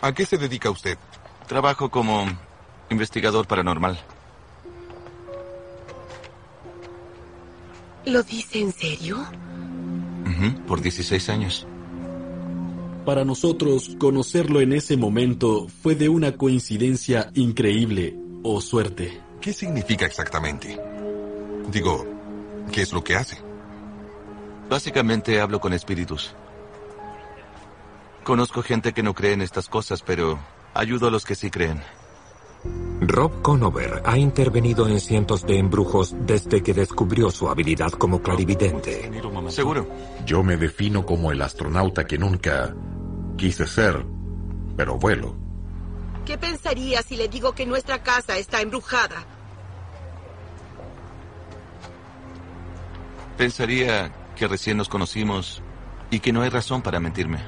¿A 0.00 0.12
qué 0.12 0.24
se 0.24 0.38
dedica 0.38 0.70
usted? 0.70 0.96
Trabajo 1.48 1.90
como 1.90 2.24
investigador 2.88 3.48
paranormal. 3.48 3.98
¿Lo 8.06 8.22
dice 8.22 8.60
en 8.60 8.72
serio? 8.72 9.24
Por 10.66 10.80
16 10.82 11.28
años. 11.30 11.66
Para 13.04 13.24
nosotros, 13.24 13.96
conocerlo 13.98 14.60
en 14.60 14.72
ese 14.72 14.96
momento 14.96 15.68
fue 15.82 15.94
de 15.94 16.08
una 16.08 16.32
coincidencia 16.32 17.30
increíble 17.34 18.16
o 18.42 18.60
suerte. 18.60 19.20
¿Qué 19.40 19.52
significa 19.52 20.06
exactamente? 20.06 20.78
Digo, 21.70 22.06
¿qué 22.72 22.82
es 22.82 22.92
lo 22.92 23.04
que 23.04 23.14
hace? 23.14 23.38
Básicamente 24.68 25.40
hablo 25.40 25.60
con 25.60 25.72
espíritus. 25.72 26.34
Conozco 28.22 28.62
gente 28.62 28.92
que 28.92 29.02
no 29.02 29.14
cree 29.14 29.32
en 29.32 29.42
estas 29.42 29.68
cosas, 29.68 30.02
pero 30.02 30.38
ayudo 30.72 31.08
a 31.08 31.10
los 31.10 31.24
que 31.24 31.34
sí 31.34 31.50
creen. 31.50 31.82
Rob 33.08 33.42
Conover 33.42 34.02
ha 34.04 34.16
intervenido 34.18 34.88
en 34.88 35.00
cientos 35.00 35.44
de 35.46 35.58
embrujos 35.58 36.14
desde 36.20 36.62
que 36.62 36.74
descubrió 36.74 37.30
su 37.30 37.48
habilidad 37.48 37.90
como 37.90 38.22
clarividente. 38.22 39.10
Seguro. 39.48 39.88
Yo 40.24 40.42
me 40.42 40.56
defino 40.56 41.04
como 41.04 41.32
el 41.32 41.42
astronauta 41.42 42.06
que 42.06 42.18
nunca 42.18 42.74
quise 43.36 43.66
ser, 43.66 44.04
pero 44.76 44.96
vuelo. 44.96 45.34
¿Qué 46.24 46.38
pensaría 46.38 47.02
si 47.02 47.16
le 47.16 47.28
digo 47.28 47.52
que 47.52 47.66
nuestra 47.66 48.02
casa 48.02 48.38
está 48.38 48.60
embrujada? 48.60 49.26
Pensaría 53.36 54.12
que 54.36 54.48
recién 54.48 54.76
nos 54.76 54.88
conocimos 54.88 55.62
y 56.10 56.20
que 56.20 56.32
no 56.32 56.42
hay 56.42 56.48
razón 56.48 56.80
para 56.80 57.00
mentirme. 57.00 57.40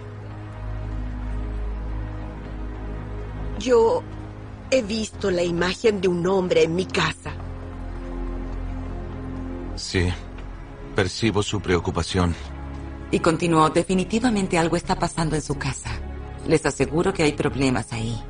Yo 3.58 4.02
he 4.70 4.83
visto 4.83 5.31
la 5.31 5.42
imagen 5.42 6.00
de 6.00 6.09
un 6.09 6.26
hombre 6.26 6.64
en 6.64 6.74
mi 6.74 6.87
casa. 6.87 7.33
Sí, 9.76 10.09
percibo 10.94 11.42
su 11.42 11.61
preocupación. 11.61 12.35
Y 13.11 13.20
continuó, 13.20 13.70
definitivamente 13.70 14.59
algo 14.59 14.76
está 14.76 14.98
pasando 14.98 15.37
en 15.37 15.42
su 15.42 15.57
casa. 15.57 15.90
Les 16.48 16.64
aseguro 16.66 17.12
que 17.12 17.22
hay 17.22 17.33
problemas 17.33 17.92
ahí. 17.92 18.20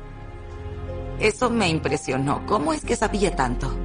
Eso 1.19 1.49
me 1.49 1.67
impresionó. 1.67 2.45
¿Cómo 2.45 2.73
es 2.73 2.83
que 2.83 2.95
sabía 2.95 3.35
tanto? 3.35 3.75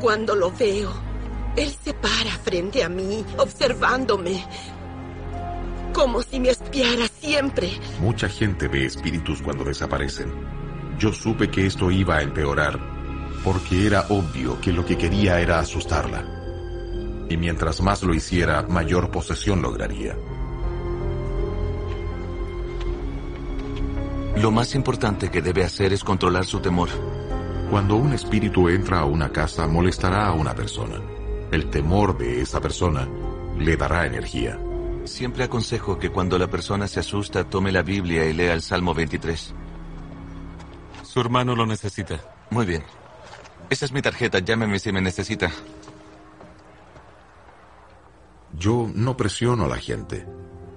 Cuando 0.00 0.34
lo 0.34 0.50
veo, 0.50 0.90
él 1.54 1.72
se 1.84 1.94
para 1.94 2.32
frente 2.42 2.82
a 2.82 2.88
mí, 2.88 3.24
observándome. 3.38 4.44
Como 5.92 6.22
si 6.22 6.40
me 6.40 6.48
espiara 6.48 7.06
siempre. 7.20 7.70
Mucha 8.00 8.28
gente 8.28 8.66
ve 8.66 8.86
espíritus 8.86 9.42
cuando 9.42 9.62
desaparecen. 9.62 10.61
Yo 11.02 11.12
supe 11.12 11.50
que 11.50 11.66
esto 11.66 11.90
iba 11.90 12.18
a 12.18 12.22
empeorar, 12.22 12.78
porque 13.42 13.88
era 13.88 14.06
obvio 14.10 14.60
que 14.60 14.72
lo 14.72 14.86
que 14.86 14.96
quería 14.96 15.40
era 15.40 15.58
asustarla. 15.58 16.24
Y 17.28 17.36
mientras 17.36 17.80
más 17.80 18.04
lo 18.04 18.14
hiciera, 18.14 18.62
mayor 18.68 19.10
posesión 19.10 19.62
lograría. 19.62 20.16
Lo 24.36 24.52
más 24.52 24.76
importante 24.76 25.28
que 25.28 25.42
debe 25.42 25.64
hacer 25.64 25.92
es 25.92 26.04
controlar 26.04 26.44
su 26.44 26.60
temor. 26.60 26.90
Cuando 27.68 27.96
un 27.96 28.12
espíritu 28.12 28.68
entra 28.68 29.00
a 29.00 29.04
una 29.04 29.32
casa, 29.32 29.66
molestará 29.66 30.28
a 30.28 30.34
una 30.34 30.54
persona. 30.54 31.00
El 31.50 31.68
temor 31.68 32.16
de 32.16 32.42
esa 32.42 32.60
persona 32.60 33.08
le 33.58 33.76
dará 33.76 34.06
energía. 34.06 34.56
Siempre 35.02 35.42
aconsejo 35.42 35.98
que 35.98 36.10
cuando 36.10 36.38
la 36.38 36.46
persona 36.46 36.86
se 36.86 37.00
asusta 37.00 37.42
tome 37.42 37.72
la 37.72 37.82
Biblia 37.82 38.24
y 38.24 38.34
lea 38.34 38.54
el 38.54 38.62
Salmo 38.62 38.94
23. 38.94 39.56
Su 41.12 41.20
hermano 41.20 41.54
lo 41.54 41.66
necesita. 41.66 42.18
Muy 42.48 42.64
bien. 42.64 42.82
Esa 43.68 43.84
es 43.84 43.92
mi 43.92 44.00
tarjeta, 44.00 44.38
llámeme 44.38 44.78
si 44.78 44.92
me 44.92 45.02
necesita. 45.02 45.52
Yo 48.54 48.90
no 48.94 49.14
presiono 49.14 49.66
a 49.66 49.68
la 49.68 49.76
gente. 49.76 50.26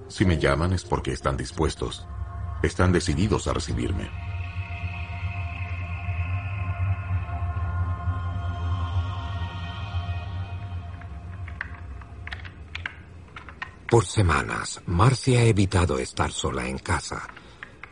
Si 0.08 0.26
me 0.26 0.36
llaman 0.36 0.74
es 0.74 0.84
porque 0.84 1.12
están 1.12 1.38
dispuestos. 1.38 2.06
Están 2.62 2.92
decididos 2.92 3.48
a 3.48 3.54
recibirme. 3.54 4.10
Por 13.88 14.04
semanas, 14.04 14.82
Marcy 14.84 15.36
ha 15.36 15.44
evitado 15.44 15.98
estar 15.98 16.30
sola 16.30 16.68
en 16.68 16.76
casa, 16.76 17.26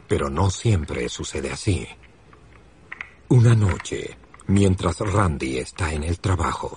pero 0.07 0.28
no 0.28 0.50
siempre 0.50 1.09
sucede 1.09 1.50
así. 1.50 1.88
Una 3.28 3.54
noche, 3.54 4.16
mientras 4.48 5.00
Randy 5.00 5.58
está 5.58 5.92
en 5.92 6.04
el 6.04 6.20
trabajo, 6.20 6.76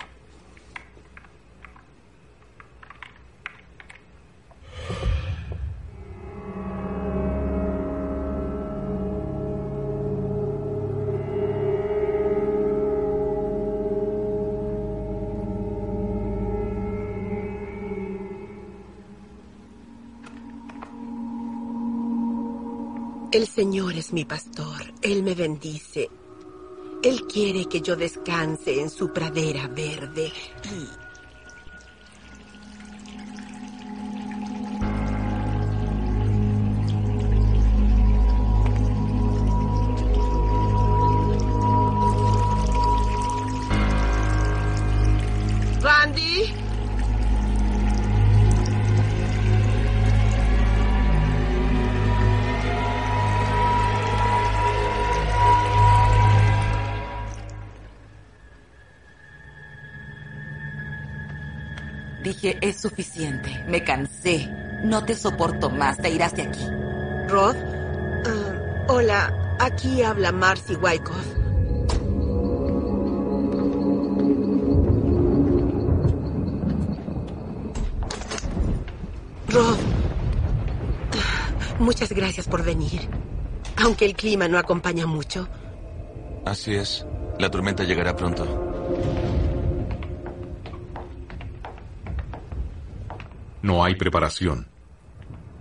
El 23.38 23.46
Señor 23.46 23.94
es 23.94 24.14
mi 24.14 24.26
pastor. 24.26 24.94
Él 25.04 25.22
me 25.22 25.36
bendice. 25.36 26.10
Él 27.08 27.26
quiere 27.26 27.70
que 27.70 27.80
yo 27.80 27.96
descanse 27.96 28.82
en 28.82 28.90
su 28.90 29.14
pradera 29.14 29.70
verde 29.70 30.30
y... 30.66 31.07
suficiente. 62.90 63.64
Me 63.68 63.84
cansé. 63.84 64.48
No 64.84 65.04
te 65.04 65.16
soporto 65.16 65.70
más. 65.70 65.98
Te 65.98 66.10
irás 66.10 66.36
de 66.36 66.44
aquí. 66.44 66.66
Rod. 67.28 67.56
Ah, 68.26 68.86
hola, 68.90 69.58
aquí 69.60 70.02
habla 70.04 70.32
Marcy 70.32 70.76
Wyckoff. 70.76 71.26
Rod. 79.50 79.78
Muchas 81.80 82.12
gracias 82.12 82.48
por 82.48 82.64
venir. 82.64 83.02
Aunque 83.84 84.06
el 84.06 84.16
clima 84.16 84.48
no 84.48 84.58
acompaña 84.58 85.06
mucho. 85.06 85.48
Así 86.46 86.74
es. 86.76 87.06
La 87.38 87.52
tormenta 87.52 87.84
llegará 87.84 88.16
pronto. 88.16 89.27
No 93.68 93.84
hay 93.84 93.96
preparación. 93.96 94.66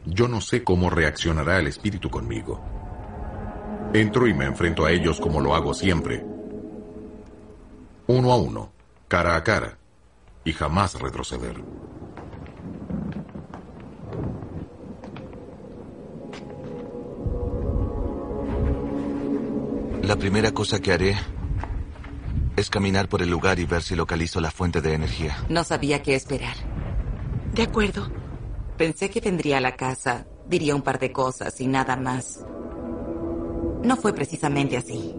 Yo 0.04 0.28
no 0.28 0.40
sé 0.40 0.62
cómo 0.62 0.90
reaccionará 0.90 1.58
el 1.58 1.66
espíritu 1.66 2.08
conmigo. 2.08 2.62
Entro 3.92 4.28
y 4.28 4.32
me 4.32 4.44
enfrento 4.44 4.84
a 4.84 4.92
ellos 4.92 5.18
como 5.18 5.40
lo 5.40 5.56
hago 5.56 5.74
siempre. 5.74 6.24
Uno 8.06 8.32
a 8.32 8.36
uno, 8.36 8.70
cara 9.08 9.34
a 9.34 9.42
cara, 9.42 9.76
y 10.44 10.52
jamás 10.52 10.94
retroceder. 11.00 11.56
La 20.04 20.14
primera 20.14 20.52
cosa 20.52 20.78
que 20.78 20.92
haré 20.92 21.16
es 22.54 22.70
caminar 22.70 23.08
por 23.08 23.20
el 23.20 23.30
lugar 23.30 23.58
y 23.58 23.64
ver 23.64 23.82
si 23.82 23.96
localizo 23.96 24.40
la 24.40 24.52
fuente 24.52 24.80
de 24.80 24.94
energía. 24.94 25.36
No 25.48 25.64
sabía 25.64 26.04
qué 26.04 26.14
esperar. 26.14 26.75
De 27.56 27.62
acuerdo. 27.62 28.06
Pensé 28.76 29.08
que 29.08 29.18
vendría 29.18 29.56
a 29.56 29.60
la 29.62 29.76
casa, 29.76 30.26
diría 30.46 30.74
un 30.74 30.82
par 30.82 30.98
de 30.98 31.10
cosas 31.10 31.58
y 31.62 31.66
nada 31.66 31.96
más. 31.96 32.44
No 33.82 33.96
fue 33.96 34.12
precisamente 34.12 34.76
así. 34.76 35.14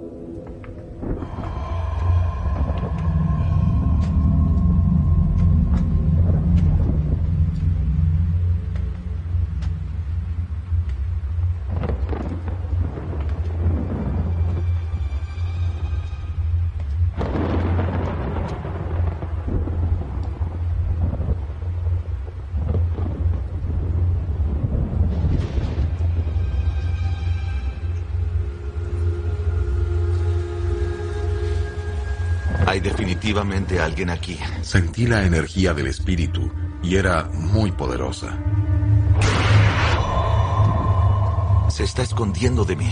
Definitivamente 33.27 33.81
alguien 33.81 34.09
aquí. 34.09 34.39
Sentí 34.61 35.05
la 35.05 35.25
energía 35.25 35.73
del 35.73 35.87
espíritu 35.87 36.49
y 36.81 36.95
era 36.95 37.25
muy 37.33 37.71
poderosa. 37.73 38.37
Se 41.69 41.83
está 41.83 42.03
escondiendo 42.03 42.63
de 42.63 42.75
mí. 42.77 42.91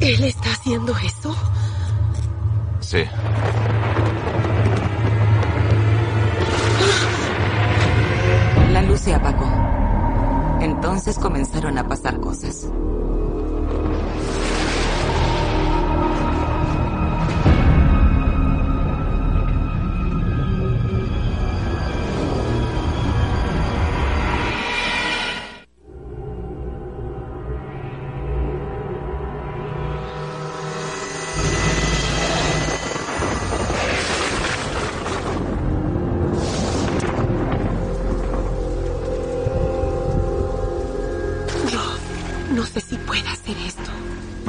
¿Él 0.00 0.24
está 0.24 0.52
haciendo 0.52 0.94
eso? 0.98 1.34
Sí. 2.80 3.04
Entonces 10.60 11.18
comenzaron 11.18 11.78
a 11.78 11.86
pasar 11.86 12.20
cosas. 12.20 12.68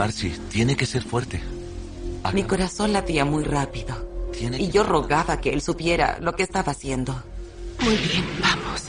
Marcy, 0.08 0.30
tiene 0.50 0.78
que 0.78 0.86
ser 0.86 1.04
fuerte. 1.04 1.42
Mi 2.34 2.44
corazón 2.44 2.94
latía 2.94 3.26
muy 3.26 3.44
rápido. 3.44 4.30
Tiene 4.32 4.58
Y 4.58 4.72
yo 4.72 4.84
rogaba 4.84 5.42
que 5.42 5.50
él 5.50 5.62
supiera 5.62 6.18
lo 6.22 6.34
que 6.34 6.44
estaba 6.44 6.72
haciendo. 6.72 7.14
Muy 7.82 7.98
bien, 7.98 8.24
vamos. 8.42 8.84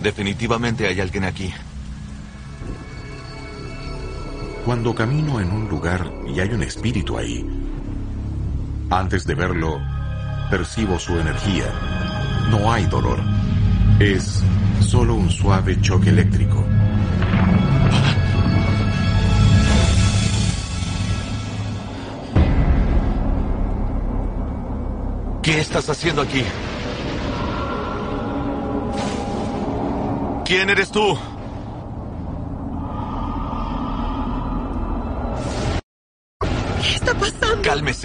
Definitivamente 0.00 0.86
hay 0.86 1.00
alguien 1.00 1.24
aquí. 1.24 1.52
Cuando 4.74 4.92
camino 4.92 5.38
en 5.38 5.52
un 5.52 5.68
lugar 5.68 6.04
y 6.26 6.40
hay 6.40 6.48
un 6.48 6.64
espíritu 6.64 7.16
ahí, 7.16 7.48
antes 8.90 9.24
de 9.24 9.36
verlo, 9.36 9.80
percibo 10.50 10.98
su 10.98 11.16
energía. 11.16 11.66
No 12.50 12.72
hay 12.72 12.84
dolor. 12.86 13.20
Es 14.00 14.42
solo 14.80 15.14
un 15.14 15.30
suave 15.30 15.80
choque 15.80 16.10
eléctrico. 16.10 16.64
¿Qué 25.40 25.60
estás 25.60 25.88
haciendo 25.88 26.22
aquí? 26.22 26.42
¿Quién 30.44 30.68
eres 30.68 30.90
tú? 30.90 31.16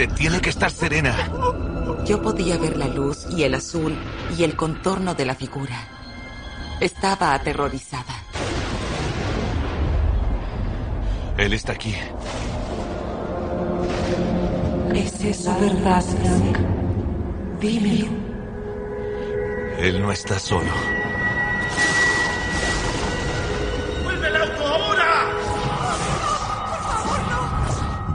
Tiene 0.07 0.39
que 0.41 0.49
estar 0.49 0.71
serena. 0.71 1.15
Yo 2.05 2.21
podía 2.21 2.57
ver 2.57 2.77
la 2.77 2.87
luz 2.87 3.27
y 3.29 3.43
el 3.43 3.53
azul 3.53 3.97
y 4.37 4.43
el 4.43 4.55
contorno 4.55 5.13
de 5.15 5.25
la 5.25 5.35
figura. 5.35 5.87
Estaba 6.79 7.33
aterrorizada. 7.33 8.15
Él 11.37 11.53
está 11.53 11.73
aquí. 11.73 11.93
¿Es 14.93 15.21
eso 15.21 15.55
verdad, 15.59 16.03
Frank? 16.03 16.57
Dímelo. 17.59 18.07
Él 19.79 20.01
no 20.01 20.11
está 20.11 20.39
solo. 20.39 20.98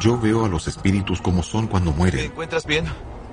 Yo 0.04 0.18
veo 0.20 0.44
a 0.44 0.48
los 0.50 0.68
espíritus 0.68 1.22
como 1.22 1.42
son 1.42 1.66
cuando 1.66 1.90
¿Te 1.90 1.96
mueren. 1.96 2.24
encuentras 2.26 2.66
bien? 2.66 2.84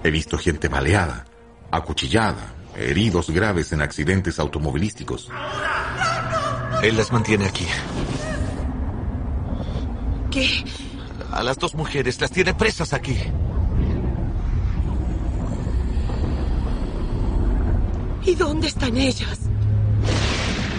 He 0.06 0.10
visto 0.10 0.38
gente 0.38 0.70
maleada, 0.70 1.26
acuchillada, 1.70 2.54
heridos 2.78 3.30
graves 3.30 3.74
en 3.74 3.82
accidentes 3.82 4.40
automovilísticos. 4.40 5.28
Él 6.82 6.96
las 6.96 7.12
mantiene 7.12 7.46
aquí. 7.48 7.68
¿Qué? 10.32 10.64
A 11.34 11.44
las 11.44 11.58
dos 11.58 11.76
mujeres 11.76 12.22
las 12.22 12.32
tiene 12.32 12.54
presas 12.54 12.94
aquí. 12.94 13.18
¿Y 18.24 18.36
dónde 18.36 18.68
están 18.68 18.96
ellas? 18.96 19.40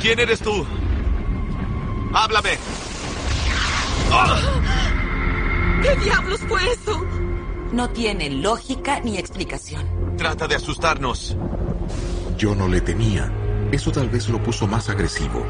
¿Quién 0.01 0.19
eres 0.21 0.41
tú? 0.41 0.65
Háblame. 2.15 2.57
¿Qué 5.83 5.97
diablos 5.97 6.41
fue 6.49 6.61
eso? 6.73 7.05
No 7.73 7.91
tiene 7.91 8.31
lógica 8.31 9.01
ni 9.01 9.19
explicación. 9.19 9.85
Trata 10.17 10.47
de 10.47 10.55
asustarnos. 10.55 11.37
Yo 12.39 12.55
no 12.55 12.69
le 12.69 12.81
temía. 12.81 13.33
Eso 13.73 13.91
tal 13.91 14.09
vez 14.09 14.29
lo 14.29 14.41
puso 14.43 14.67
más 14.67 14.89
agresivo. 14.89 15.45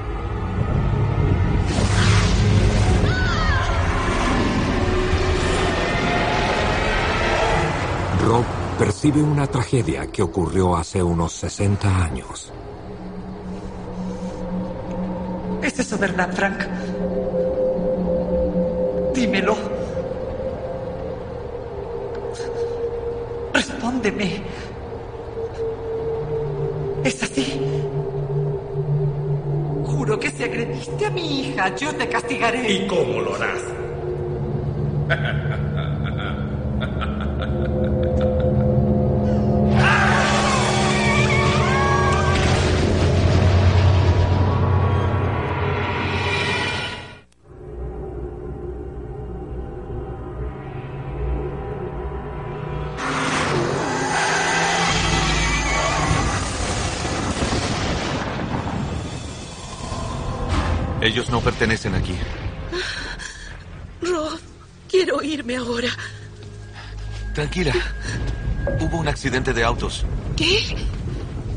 Rob 8.25 8.45
percibe 8.79 9.21
una 9.21 9.47
tragedia 9.47 10.07
que 10.07 10.23
ocurrió 10.23 10.77
hace 10.77 11.03
unos 11.03 11.33
60 11.33 12.05
años. 12.05 12.53
¿Es 15.63 15.79
eso 15.79 15.99
verdad, 15.99 16.33
Frank? 16.33 16.63
Dímelo. 19.15 19.72
¿Es 27.05 27.23
así? 27.23 27.61
Juro 29.85 30.19
que 30.19 30.31
si 30.31 30.43
agrediste 30.43 31.07
a 31.07 31.11
mi 31.11 31.41
hija, 31.41 31.77
yo 31.77 31.95
te 31.95 32.09
castigaré. 32.09 32.73
¿Y 32.73 32.87
cómo 32.87 33.21
lo 33.21 33.35
harás? 33.37 33.63
Ellos 61.03 61.29
no 61.31 61.41
pertenecen 61.41 61.97
aquí. 61.97 62.15
Rob, 64.03 64.39
quiero 64.89 65.21
irme 65.21 65.57
ahora. 65.57 65.89
Tranquila. 67.35 67.75
Hubo 68.79 68.99
un 68.99 69.09
accidente 69.09 69.53
de 69.53 69.65
autos. 69.65 70.07
¿Qué? 70.37 70.77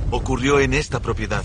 Ocurrió 0.10 0.60
en 0.60 0.74
esta 0.74 1.00
propiedad. 1.00 1.44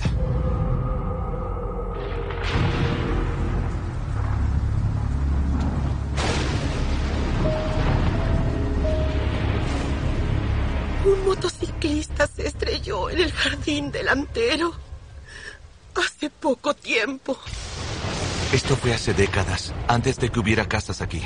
Un 11.05 11.27
motociclista 11.27 12.27
se 12.27 12.47
estrelló 12.47 13.11
en 13.11 13.21
el 13.21 13.33
jardín 13.33 13.93
delantero. 13.93 14.73
Hace 15.95 16.31
poco 16.31 16.73
tiempo. 16.73 17.39
Esto 18.53 18.75
fue 18.75 18.93
hace 18.93 19.15
décadas, 19.15 19.73
antes 19.87 20.17
de 20.19 20.29
que 20.29 20.41
hubiera 20.41 20.67
casas 20.67 21.01
aquí. 21.01 21.23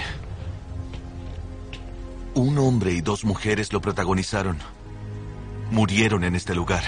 Un 2.34 2.58
hombre 2.58 2.92
y 2.92 3.00
dos 3.00 3.24
mujeres 3.24 3.72
lo 3.72 3.80
protagonizaron. 3.80 4.58
Murieron 5.70 6.22
en 6.24 6.34
este 6.34 6.54
lugar. 6.54 6.82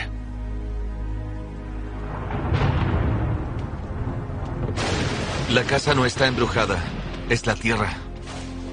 La 5.51 5.62
casa 5.62 5.95
no 5.95 6.05
está 6.05 6.26
embrujada, 6.26 6.84
es 7.30 7.47
la 7.47 7.55
tierra. 7.55 7.95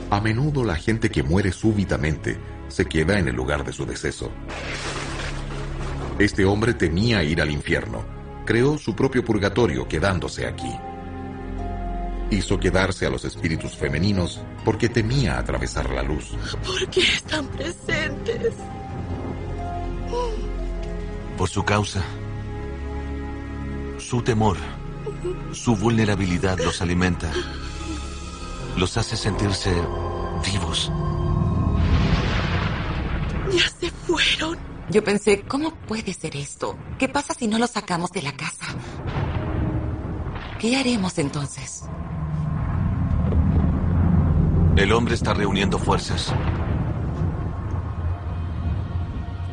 A 0.09 0.20
menudo 0.20 0.66
la 0.66 0.76
gente 0.76 1.09
que 1.09 1.24
muere 1.24 1.53
súbitamente 1.53 2.38
se 2.68 2.88
queda 2.88 3.20
en 3.20 3.30
el 3.30 3.36
lugar 3.38 3.64
de 3.64 3.72
su 3.72 3.86
deceso. 3.86 4.32
Este 6.20 6.43
hombre 6.43 6.74
temía 6.74 7.24
ir 7.24 7.41
al 7.41 7.51
infierno. 7.51 8.03
Creó 8.45 8.78
su 8.78 8.93
propio 8.93 9.24
purgatorio 9.24 9.88
quedándose 9.88 10.45
aquí. 10.45 10.76
Hizo 12.32 12.59
quedarse 12.59 13.05
a 13.05 13.09
los 13.09 13.26
espíritus 13.26 13.76
femeninos 13.76 14.41
porque 14.65 14.89
temía 14.89 15.38
atravesar 15.38 15.89
la 15.89 16.03
luz. 16.03 16.32
¿Por 16.65 16.89
qué 16.89 17.01
están 17.01 17.47
presentes? 17.47 18.53
Por 21.38 21.49
su 21.49 21.63
causa. 21.63 22.03
Su 23.97 24.21
temor. 24.21 24.57
Su 25.51 25.76
vulnerabilidad 25.76 26.57
los 26.59 26.82
alimenta. 26.82 27.32
Los 28.78 28.97
hace 28.97 29.15
sentirse 29.15 29.71
vivos. 30.43 30.91
Ya 33.51 33.69
se 33.80 33.91
fueron. 33.91 34.57
Yo 34.89 35.03
pensé, 35.03 35.41
¿cómo 35.43 35.74
puede 35.74 36.13
ser 36.13 36.36
esto? 36.36 36.78
¿Qué 36.97 37.07
pasa 37.07 37.34
si 37.34 37.47
no 37.47 37.57
lo 37.57 37.67
sacamos 37.67 38.11
de 38.11 38.21
la 38.21 38.36
casa? 38.36 38.65
¿Qué 40.59 40.76
haremos 40.76 41.17
entonces? 41.17 41.84
El 44.76 44.91
hombre 44.91 45.13
está 45.13 45.36
reuniendo 45.36 45.78
fuerzas. 45.78 46.34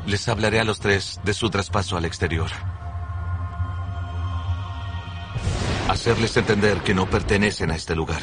Les 0.06 0.28
hablaré 0.28 0.60
a 0.60 0.64
los 0.64 0.80
tres 0.80 1.20
de 1.22 1.34
su 1.34 1.50
traspaso 1.50 1.98
al 1.98 2.06
exterior. 2.06 2.50
Hacerles 5.88 6.36
entender 6.38 6.78
que 6.78 6.94
no 6.94 7.08
pertenecen 7.08 7.70
a 7.70 7.76
este 7.76 7.94
lugar. 7.94 8.22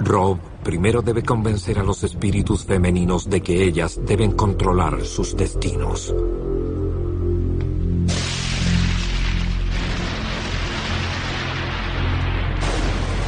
Rob 0.00 0.38
primero 0.64 1.02
debe 1.02 1.22
convencer 1.22 1.78
a 1.78 1.84
los 1.84 2.02
espíritus 2.02 2.64
femeninos 2.64 3.30
de 3.30 3.40
que 3.40 3.62
ellas 3.62 4.00
deben 4.04 4.32
controlar 4.32 5.04
sus 5.04 5.36
destinos. 5.36 6.12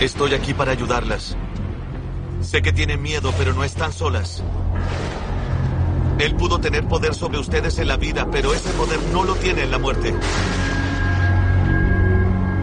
Estoy 0.01 0.35
aquí 0.35 0.55
para 0.55 0.73
ayudarlas. 0.73 1.37
Sé 2.49 2.63
que 2.63 2.73
tienen 2.73 3.03
miedo, 3.03 3.31
pero 3.37 3.53
no 3.53 3.63
están 3.63 3.93
solas. 3.93 4.43
Él 6.19 6.35
pudo 6.35 6.59
tener 6.59 6.89
poder 6.89 7.15
sobre 7.15 7.39
ustedes 7.39 7.79
en 7.79 7.89
la 7.89 7.99
vida, 7.99 8.27
pero 8.33 8.55
ese 8.55 8.71
poder 8.71 8.99
no 9.13 9.23
lo 9.23 9.35
tiene 9.35 9.65
en 9.65 9.71
la 9.71 9.77
muerte. 9.77 10.15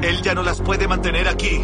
Él 0.01 0.21
ya 0.23 0.33
no 0.33 0.41
las 0.41 0.59
puede 0.59 0.87
mantener 0.87 1.27
aquí. 1.27 1.61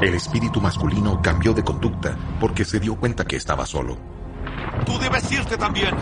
El 0.00 0.14
espíritu 0.14 0.60
masculino 0.60 1.22
cambió 1.22 1.54
de 1.54 1.62
conducta 1.62 2.16
porque 2.40 2.64
se 2.64 2.80
dio 2.80 2.96
cuenta 2.96 3.24
que 3.24 3.36
estaba 3.36 3.64
solo. 3.64 3.96
Tú 4.84 4.98
debes 4.98 5.30
irte 5.30 5.56
también. 5.56 5.94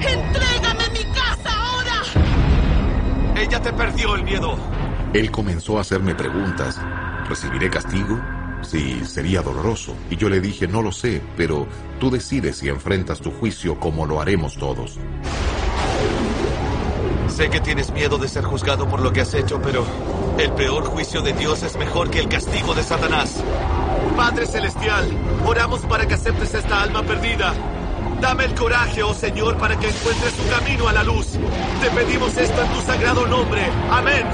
¡Entrégame 0.00 0.84
mi 0.92 1.04
casa 1.12 1.50
ahora! 1.50 3.40
Ella 3.40 3.60
te 3.60 3.72
perdió 3.72 4.14
el 4.14 4.24
miedo. 4.24 4.56
Él 5.14 5.30
comenzó 5.30 5.78
a 5.78 5.80
hacerme 5.80 6.14
preguntas. 6.14 6.80
¿Recibiré 7.28 7.70
castigo? 7.70 8.20
Sí, 8.62 9.02
sería 9.04 9.40
doloroso. 9.42 9.94
Y 10.10 10.16
yo 10.16 10.28
le 10.28 10.40
dije, 10.40 10.68
no 10.68 10.82
lo 10.82 10.92
sé, 10.92 11.22
pero 11.36 11.66
tú 11.98 12.10
decides 12.10 12.58
si 12.58 12.68
enfrentas 12.68 13.20
tu 13.20 13.30
juicio 13.30 13.80
como 13.80 14.06
lo 14.06 14.20
haremos 14.20 14.56
todos. 14.56 14.98
Sé 17.28 17.48
que 17.50 17.60
tienes 17.60 17.90
miedo 17.92 18.18
de 18.18 18.28
ser 18.28 18.44
juzgado 18.44 18.88
por 18.88 19.00
lo 19.00 19.12
que 19.12 19.20
has 19.22 19.34
hecho, 19.34 19.60
pero 19.62 19.84
El 20.38 20.52
peor 20.52 20.84
juicio 20.84 21.22
de 21.22 21.32
Dios 21.32 21.62
es 21.62 21.76
mejor 21.78 22.10
que 22.10 22.20
el 22.20 22.28
castigo 22.28 22.74
de 22.74 22.82
Satanás. 22.82 23.42
Padre 24.16 24.46
Celestial, 24.46 25.08
oramos 25.46 25.80
para 25.80 26.06
que 26.06 26.12
aceptes 26.12 26.52
esta 26.52 26.82
alma 26.82 27.02
perdida. 27.02 27.54
Dame 28.20 28.44
el 28.44 28.54
coraje, 28.54 29.02
oh 29.02 29.14
Señor, 29.14 29.56
para 29.56 29.78
que 29.78 29.88
encuentre 29.88 30.30
su 30.30 30.46
camino 30.50 30.88
a 30.88 30.92
la 30.92 31.04
luz. 31.04 31.38
Te 31.80 31.90
pedimos 31.90 32.36
esto 32.36 32.62
en 32.62 32.68
tu 32.68 32.80
sagrado 32.82 33.26
nombre. 33.26 33.62
Amén. 33.90 34.26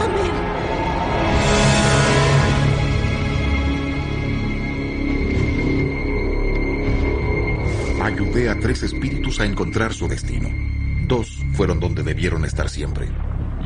Ayudé 8.03 8.51
a 8.51 8.59
tres 8.59 8.83
espíritus 8.83 9.39
a 9.39 9.45
encontrar 9.45 9.95
su 9.95 10.09
destino. 10.09 10.49
Dos 11.07 11.45
fueron 11.53 11.79
donde 11.79 12.03
debieron 12.03 12.45
estar 12.45 12.69
siempre. 12.69 13.09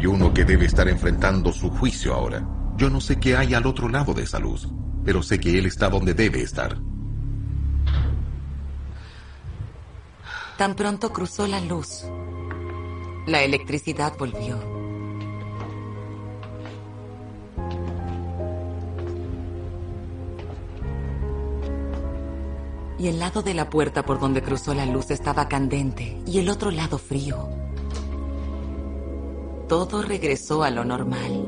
Y 0.01 0.07
uno 0.07 0.33
que 0.33 0.45
debe 0.45 0.67
estar 0.67 0.89
enfrentando 0.89 1.53
su 1.53 1.71
juicio 1.71 2.15
ahora. 2.15 2.47
Yo 2.77 2.91
no 2.91 3.01
sé 3.01 3.19
qué 3.19 3.37
hay 3.37 3.55
al 3.55 3.67
otro 3.67 3.89
lado 3.89 4.13
de 4.13 4.25
esa 4.25 4.39
luz, 4.39 4.69
pero 5.05 5.23
sé 5.23 5.41
que 5.41 5.59
él 5.59 5.67
está 5.67 5.89
donde 5.89 6.13
debe 6.13 6.43
estar. 6.43 6.77
Tan 10.59 10.75
pronto 10.75 11.13
cruzó 11.13 11.47
la 11.47 11.61
luz, 11.61 12.05
la 13.27 13.43
electricidad 13.43 14.15
volvió. 14.19 14.59
Y 22.99 23.09
el 23.09 23.19
lado 23.19 23.43
de 23.43 23.53
la 23.53 23.69
puerta 23.69 24.05
por 24.05 24.19
donde 24.19 24.43
cruzó 24.43 24.73
la 24.73 24.87
luz 24.87 25.11
estaba 25.11 25.49
candente 25.49 26.19
y 26.27 26.39
el 26.39 26.49
otro 26.49 26.71
lado 26.71 26.97
frío. 26.97 27.66
Todo 29.69 30.03
regresó 30.03 30.63
a 30.63 30.71
lo 30.71 30.85
normal. 30.85 31.45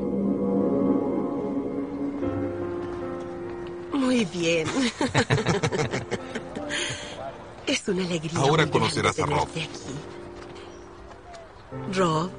Muy 3.93 4.25
bien. 4.25 4.67
es 7.67 7.87
una 7.87 8.03
alegría. 8.05 8.39
Ahora 8.39 8.63
muy 8.63 8.71
conocerás 8.71 9.19
a 9.19 9.25
Rob. 9.25 9.47
aquí. 9.49 9.67
Rob, 11.93 12.29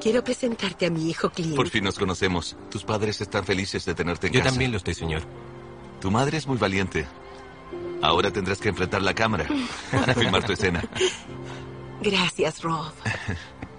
quiero 0.00 0.24
presentarte 0.24 0.86
a 0.86 0.90
mi 0.90 1.10
hijo 1.10 1.28
Clint. 1.30 1.56
Por 1.56 1.68
fin 1.68 1.84
nos 1.84 1.98
conocemos. 1.98 2.56
Tus 2.70 2.84
padres 2.84 3.20
están 3.20 3.44
felices 3.44 3.84
de 3.84 3.94
tenerte 3.94 4.28
en 4.28 4.32
Yo 4.32 4.40
casa. 4.40 4.50
también 4.50 4.70
lo 4.70 4.78
estoy, 4.78 4.94
señor. 4.94 5.22
Tu 6.00 6.10
madre 6.10 6.38
es 6.38 6.46
muy 6.46 6.56
valiente. 6.56 7.06
Ahora 8.00 8.30
tendrás 8.32 8.58
que 8.58 8.70
enfrentar 8.70 9.02
la 9.02 9.14
cámara 9.14 9.46
para 9.90 10.14
filmar 10.14 10.44
tu 10.44 10.52
escena. 10.52 10.82
Gracias, 12.00 12.62
Rob. 12.62 12.92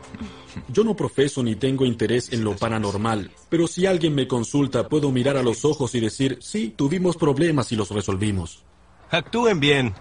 Yo 0.68 0.84
no 0.84 0.96
profeso 0.96 1.44
ni 1.44 1.56
tengo 1.56 1.86
interés 1.86 2.32
en 2.32 2.44
lo 2.44 2.56
paranormal, 2.56 3.32
pero 3.50 3.68
si 3.68 3.86
alguien 3.86 4.16
me 4.16 4.28
consulta 4.28 4.88
puedo 4.88 5.12
mirar 5.12 5.38
a 5.38 5.44
los 5.44 5.66
ojos 5.66 5.96
y 5.96 6.00
decir, 6.00 6.38
sí, 6.42 6.74
tuvimos 6.76 7.18
problemas 7.18 7.72
y 7.72 7.76
los 7.76 7.90
resolvimos. 7.90 8.64
Actúen 9.10 9.60
bien. 9.60 9.94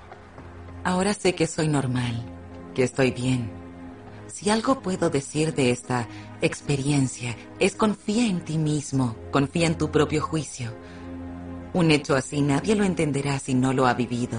Ahora 0.85 1.15
sé 1.15 1.35
que 1.35 1.47
soy 1.47 1.69
normal, 1.69 2.25
que 2.75 2.83
estoy 2.83 3.11
bien. 3.11 3.51
Si 4.27 4.51
algo 4.51 4.81
puedo 4.81 5.11
decir 5.11 5.55
de 5.55 5.71
esta 5.71 6.09
experiencia 6.41 7.37
es 7.59 7.77
confía 7.77 8.27
en 8.27 8.41
ti 8.41 8.59
mismo, 8.59 9.15
confía 9.31 9.67
en 9.67 9.77
tu 9.77 9.91
propio 9.91 10.23
juicio. 10.23 10.75
Un 11.75 11.91
hecho 11.91 12.17
así 12.17 12.41
nadie 12.41 12.75
lo 12.75 12.85
entenderá 12.85 13.39
si 13.39 13.55
no 13.55 13.73
lo 13.73 13.87
ha 13.87 13.95
vivido. 13.95 14.39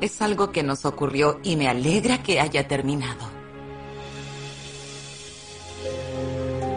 Es 0.00 0.22
algo 0.22 0.50
que 0.52 0.62
nos 0.62 0.84
ocurrió 0.84 1.40
y 1.42 1.56
me 1.56 1.68
alegra 1.68 2.22
que 2.22 2.40
haya 2.40 2.66
terminado. 2.66 3.41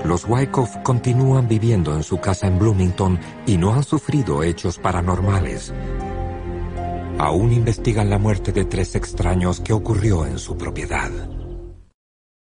Los 0.05 0.25
Wyckoff 0.29 0.77
continúan 0.83 1.47
viviendo 1.47 1.95
en 1.95 2.03
su 2.03 2.19
casa 2.19 2.45
en 2.45 2.59
Bloomington 2.59 3.19
y 3.47 3.57
no 3.57 3.73
han 3.73 3.83
sufrido 3.83 4.43
hechos 4.43 4.77
paranormales. 4.77 5.73
Aún 7.17 7.51
investigan 7.51 8.11
la 8.11 8.19
muerte 8.19 8.51
de 8.51 8.65
tres 8.65 8.93
extraños 8.93 9.61
que 9.61 9.73
ocurrió 9.73 10.27
en 10.27 10.37
su 10.37 10.57
propiedad. 10.57 11.09